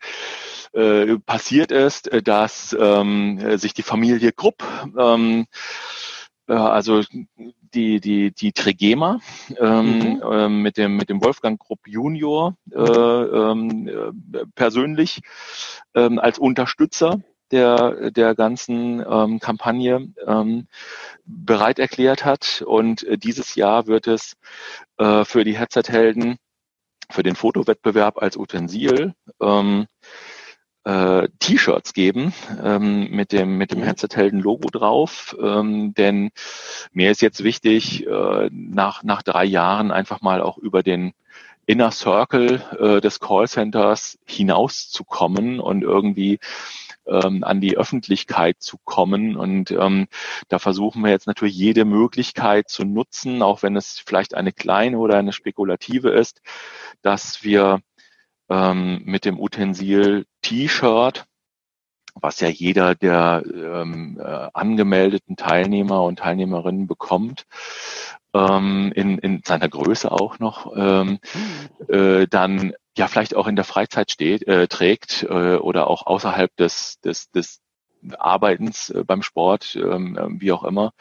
[0.75, 4.65] äh, äh, passiert ist, äh, dass ähm, sich die Familie Grupp
[4.99, 5.47] ähm,
[6.49, 7.03] äh, also
[7.75, 9.21] die die die Trigema
[9.59, 10.23] ähm, mhm.
[10.23, 15.21] äh, mit dem mit dem Wolfgang Grupp Junior äh, äh, persönlich
[15.93, 17.21] äh, als Unterstützer
[17.51, 20.67] der, der ganzen ähm, Kampagne ähm,
[21.25, 22.63] bereit erklärt hat.
[22.67, 24.37] Und äh, dieses Jahr wird es
[24.99, 26.39] äh, für die Headset-Helden,
[27.11, 29.87] für den Fotowettbewerb als Utensil ähm,
[30.85, 32.33] äh, T-Shirts geben
[32.63, 33.85] ähm, mit dem mit dem mhm.
[33.85, 35.37] Headset-Helden-Logo drauf.
[35.41, 36.31] Ähm, denn
[36.93, 41.13] mir ist jetzt wichtig, äh, nach nach drei Jahren einfach mal auch über den
[41.67, 46.39] Inner Circle äh, des Callcenters hinauszukommen und irgendwie
[47.09, 49.37] ähm, an die Öffentlichkeit zu kommen.
[49.37, 50.09] Und ähm,
[50.49, 54.99] da versuchen wir jetzt natürlich jede Möglichkeit zu nutzen, auch wenn es vielleicht eine kleine
[54.99, 56.41] oder eine spekulative ist,
[57.03, 57.81] dass wir
[58.49, 61.28] ähm, mit dem Utensil T-Shirt
[62.21, 67.47] was ja jeder der ähm, äh, angemeldeten Teilnehmer und Teilnehmerinnen bekommt,
[68.35, 72.23] ähm, in, in seiner Größe auch noch, ähm, hm.
[72.23, 76.55] äh, dann ja vielleicht auch in der Freizeit steht, äh, trägt äh, oder auch außerhalb
[76.57, 77.61] des, des, des
[78.19, 80.93] Arbeitens äh, beim Sport, ähm, ähm wie auch immer.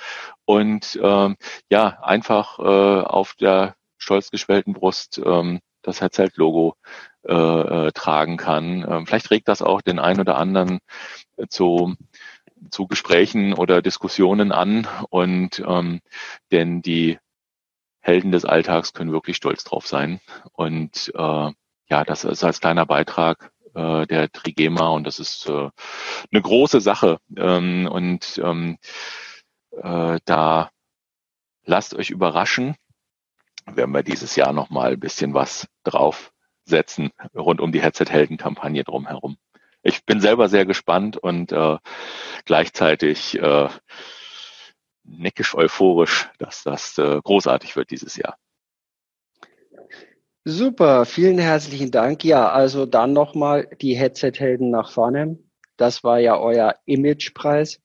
[0.46, 1.36] Und ähm,
[1.70, 2.62] ja, einfach äh,
[3.04, 6.76] auf der stolz geschwellten Brust ähm, das Herzelt-Logo
[7.24, 8.86] äh, äh, tragen kann.
[8.90, 10.80] Ähm, vielleicht regt das auch den einen oder anderen
[11.50, 11.96] zu
[12.72, 16.02] zu Gesprächen oder Diskussionen an und ähm,
[16.52, 17.20] denn die
[18.00, 20.22] Helden des Alltags können wirklich stolz drauf sein
[20.54, 21.52] und äh,
[21.90, 25.70] ja, das ist als kleiner Beitrag äh, der Trigema und das ist äh,
[26.32, 27.20] eine große Sache.
[27.36, 28.78] Ähm, und ähm,
[29.72, 30.70] äh, da
[31.66, 32.76] lasst euch überraschen,
[33.74, 39.38] werden wir dieses Jahr nochmal ein bisschen was draufsetzen rund um die Headset-Helden-Kampagne drumherum.
[39.84, 41.78] Ich bin selber sehr gespannt und äh,
[42.46, 43.70] gleichzeitig äh,
[45.04, 48.38] neckisch euphorisch, dass das äh, großartig wird dieses Jahr.
[50.44, 52.24] Super, vielen herzlichen Dank.
[52.24, 55.38] Ja, also dann nochmal die Headset-Helden nach vorne.
[55.76, 57.82] Das war ja euer Imagepreis.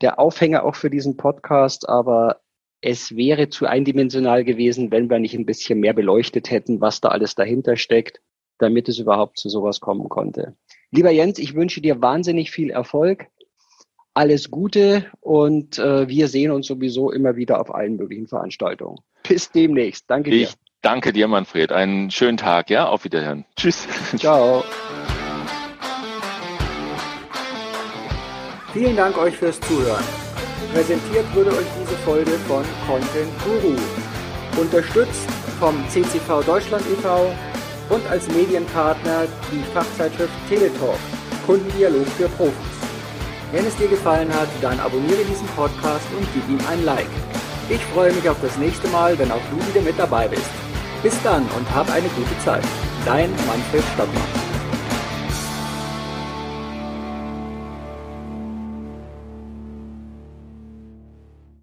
[0.00, 2.40] Der Aufhänger auch für diesen Podcast, aber
[2.84, 7.08] es wäre zu eindimensional gewesen, wenn wir nicht ein bisschen mehr beleuchtet hätten, was da
[7.08, 8.20] alles dahinter steckt,
[8.58, 10.54] damit es überhaupt zu sowas kommen konnte.
[10.90, 13.26] Lieber Jens, ich wünsche dir wahnsinnig viel Erfolg,
[14.12, 18.98] alles Gute und äh, wir sehen uns sowieso immer wieder auf allen möglichen Veranstaltungen.
[19.26, 20.04] Bis demnächst.
[20.10, 20.54] Danke ich dir.
[20.82, 21.72] Danke dir, Manfred.
[21.72, 22.86] Einen schönen Tag, ja?
[22.86, 23.46] Auf Wiederhören.
[23.56, 23.88] Tschüss.
[24.18, 24.62] Ciao.
[28.74, 30.04] Vielen Dank euch fürs Zuhören.
[30.74, 33.76] Präsentiert wurde euch diese Folge von Content Guru.
[34.60, 37.32] Unterstützt vom CCV Deutschland e.V.
[37.90, 40.98] und als Medienpartner die Fachzeitschrift Teletalk.
[41.46, 42.56] Kundendialog für Profis.
[43.52, 47.06] Wenn es dir gefallen hat, dann abonniere diesen Podcast und gib ihm ein Like.
[47.68, 50.50] Ich freue mich auf das nächste Mal, wenn auch du wieder mit dabei bist.
[51.04, 52.64] Bis dann und hab eine gute Zeit.
[53.06, 54.53] Dein Manfred Stockmann.